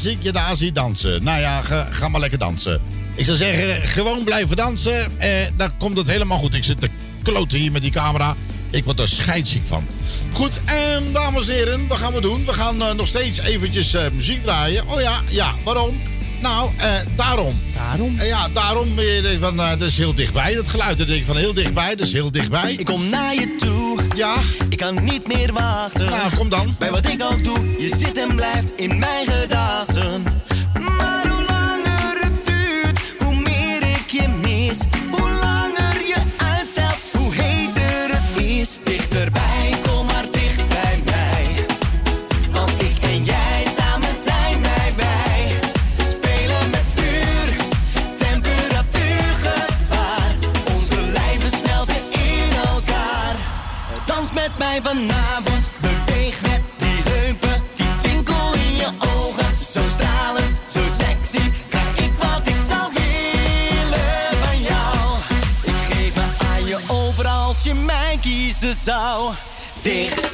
[0.00, 1.22] als ik je daar zie dansen.
[1.24, 2.80] Nou ja, ga, ga maar lekker dansen.
[3.14, 5.20] Ik zou zeggen, gewoon blijven dansen.
[5.20, 6.54] Eh, dan komt het helemaal goed.
[6.54, 6.88] Ik zit te
[7.22, 8.36] kloten hier met die camera.
[8.70, 9.84] Ik word er scheidsziek van.
[10.32, 12.44] Goed, en dames en heren, wat gaan we doen?
[12.44, 14.88] We gaan eh, nog steeds eventjes eh, muziek draaien.
[14.88, 16.00] Oh ja, ja, waarom?
[16.40, 17.60] Nou, eh, daarom.
[17.74, 18.20] Daarom?
[18.20, 19.00] ja, daarom.
[19.00, 20.54] je van, dat is heel dichtbij.
[20.54, 21.96] Dat geluid, dat denk ik van heel dichtbij.
[21.96, 22.72] Dat is heel dichtbij.
[22.72, 24.00] Ik kom naar je toe.
[24.16, 24.34] Ja.
[24.80, 26.10] Ik kan niet meer wachten.
[26.10, 26.74] Nou, kom dan.
[26.78, 30.39] Bij wat ik ook doe, je zit en blijft in mijn gedachten.
[68.80, 69.30] Kiezen
[69.82, 70.29] zou.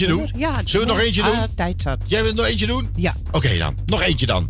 [0.00, 0.40] Eentje doen?
[0.40, 1.32] Ja, Zullen we nog eentje doen?
[1.32, 1.98] Ah, tijd zat.
[2.06, 2.88] Jij wilt nog eentje doen?
[2.94, 3.14] Ja.
[3.30, 4.48] Oké dan, nog eentje dan.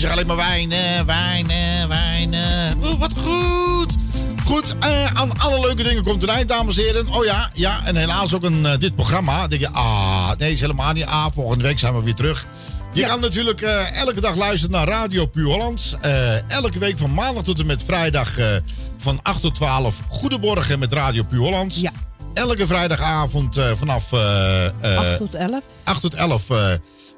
[0.00, 2.78] Zeggen alleen maar wijnen, wijnen, wijnen.
[2.82, 3.96] Oh, wat goed.
[4.44, 7.08] Goed, eh, aan alle leuke dingen komt een eind, dames en heren.
[7.08, 9.40] Oh ja, ja, en helaas ook een, eh, dit programma.
[9.40, 11.04] Dan denk je, ah, nee, is helemaal niet.
[11.04, 12.46] Ah, volgende week zijn we weer terug.
[12.92, 15.96] Je kan natuurlijk eh, elke dag luisteren naar Radio Puur Hollands.
[16.48, 18.36] Elke week van maandag tot en met vrijdag
[18.96, 20.00] van 8 tot 12.
[20.08, 21.80] Goedemorgen met Radio Puur Hollands.
[21.80, 21.92] Ja.
[22.34, 25.64] Elke vrijdagavond vanaf eh, eh, 8 tot 11.
[25.84, 26.72] 8 tot 11 eh,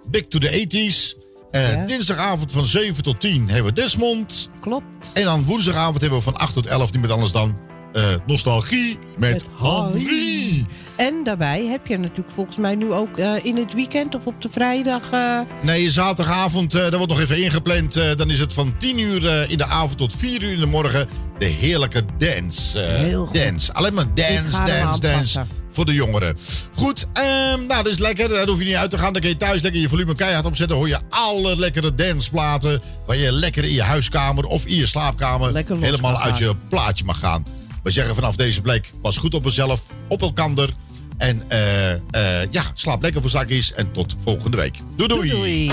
[0.07, 1.22] Big to the 80s.
[1.53, 1.85] Eh, Ja.
[1.87, 4.49] Dinsdagavond van 7 tot 10 hebben we Desmond.
[4.61, 5.11] Klopt.
[5.15, 7.57] En dan woensdagavond hebben we van 8 tot 11 niet met anders dan
[7.93, 10.67] eh, Nostalgie met, Henri.
[10.97, 14.43] En daarbij heb je natuurlijk volgens mij nu ook eh, in het weekend of op
[14.43, 15.11] de vrijdag...
[15.11, 17.93] eh, Nee, zaterdagavond, dat wordt nog even ingepland.
[17.93, 21.09] Dan is het van 10 uur in de avond tot 4 uur in de morgen
[21.39, 22.79] de heerlijke dance.
[22.79, 23.35] Heel goed.
[23.35, 23.73] Dance.
[23.73, 25.41] Alleen maar dance, dance, dance.
[25.73, 26.39] Voor de jongeren.
[26.75, 28.29] Goed, ehm, nou, dat is lekker.
[28.29, 29.13] Daar hoef je niet uit te gaan.
[29.13, 30.77] Dan kun je thuis lekker je volume keihard opzetten.
[30.77, 32.83] hoor je alle lekkere danceplaten.
[33.07, 37.19] Waar je lekker in je huiskamer of in je slaapkamer helemaal uit je plaatje mag
[37.19, 37.47] gaan.
[37.83, 40.71] We zeggen vanaf deze plek, pas goed op mezelf, op elkander.
[41.19, 43.73] En eh, eh, ja, slaap lekker voor zakjes.
[43.73, 44.77] En tot volgende week.
[44.97, 45.31] Doei doei.
[45.31, 45.71] doei.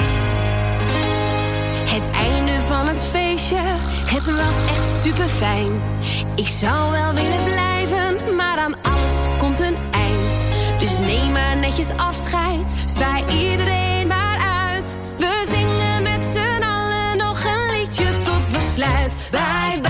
[1.85, 3.61] Het einde van het feestje,
[4.05, 5.81] het was echt super fijn.
[6.35, 10.45] Ik zou wel willen blijven, maar aan alles komt een eind.
[10.79, 14.39] Dus neem maar netjes afscheid, zwaai iedereen maar
[14.69, 14.97] uit.
[15.17, 19.15] We zingen met z'n allen nog een liedje tot besluit.
[19.31, 19.88] Bij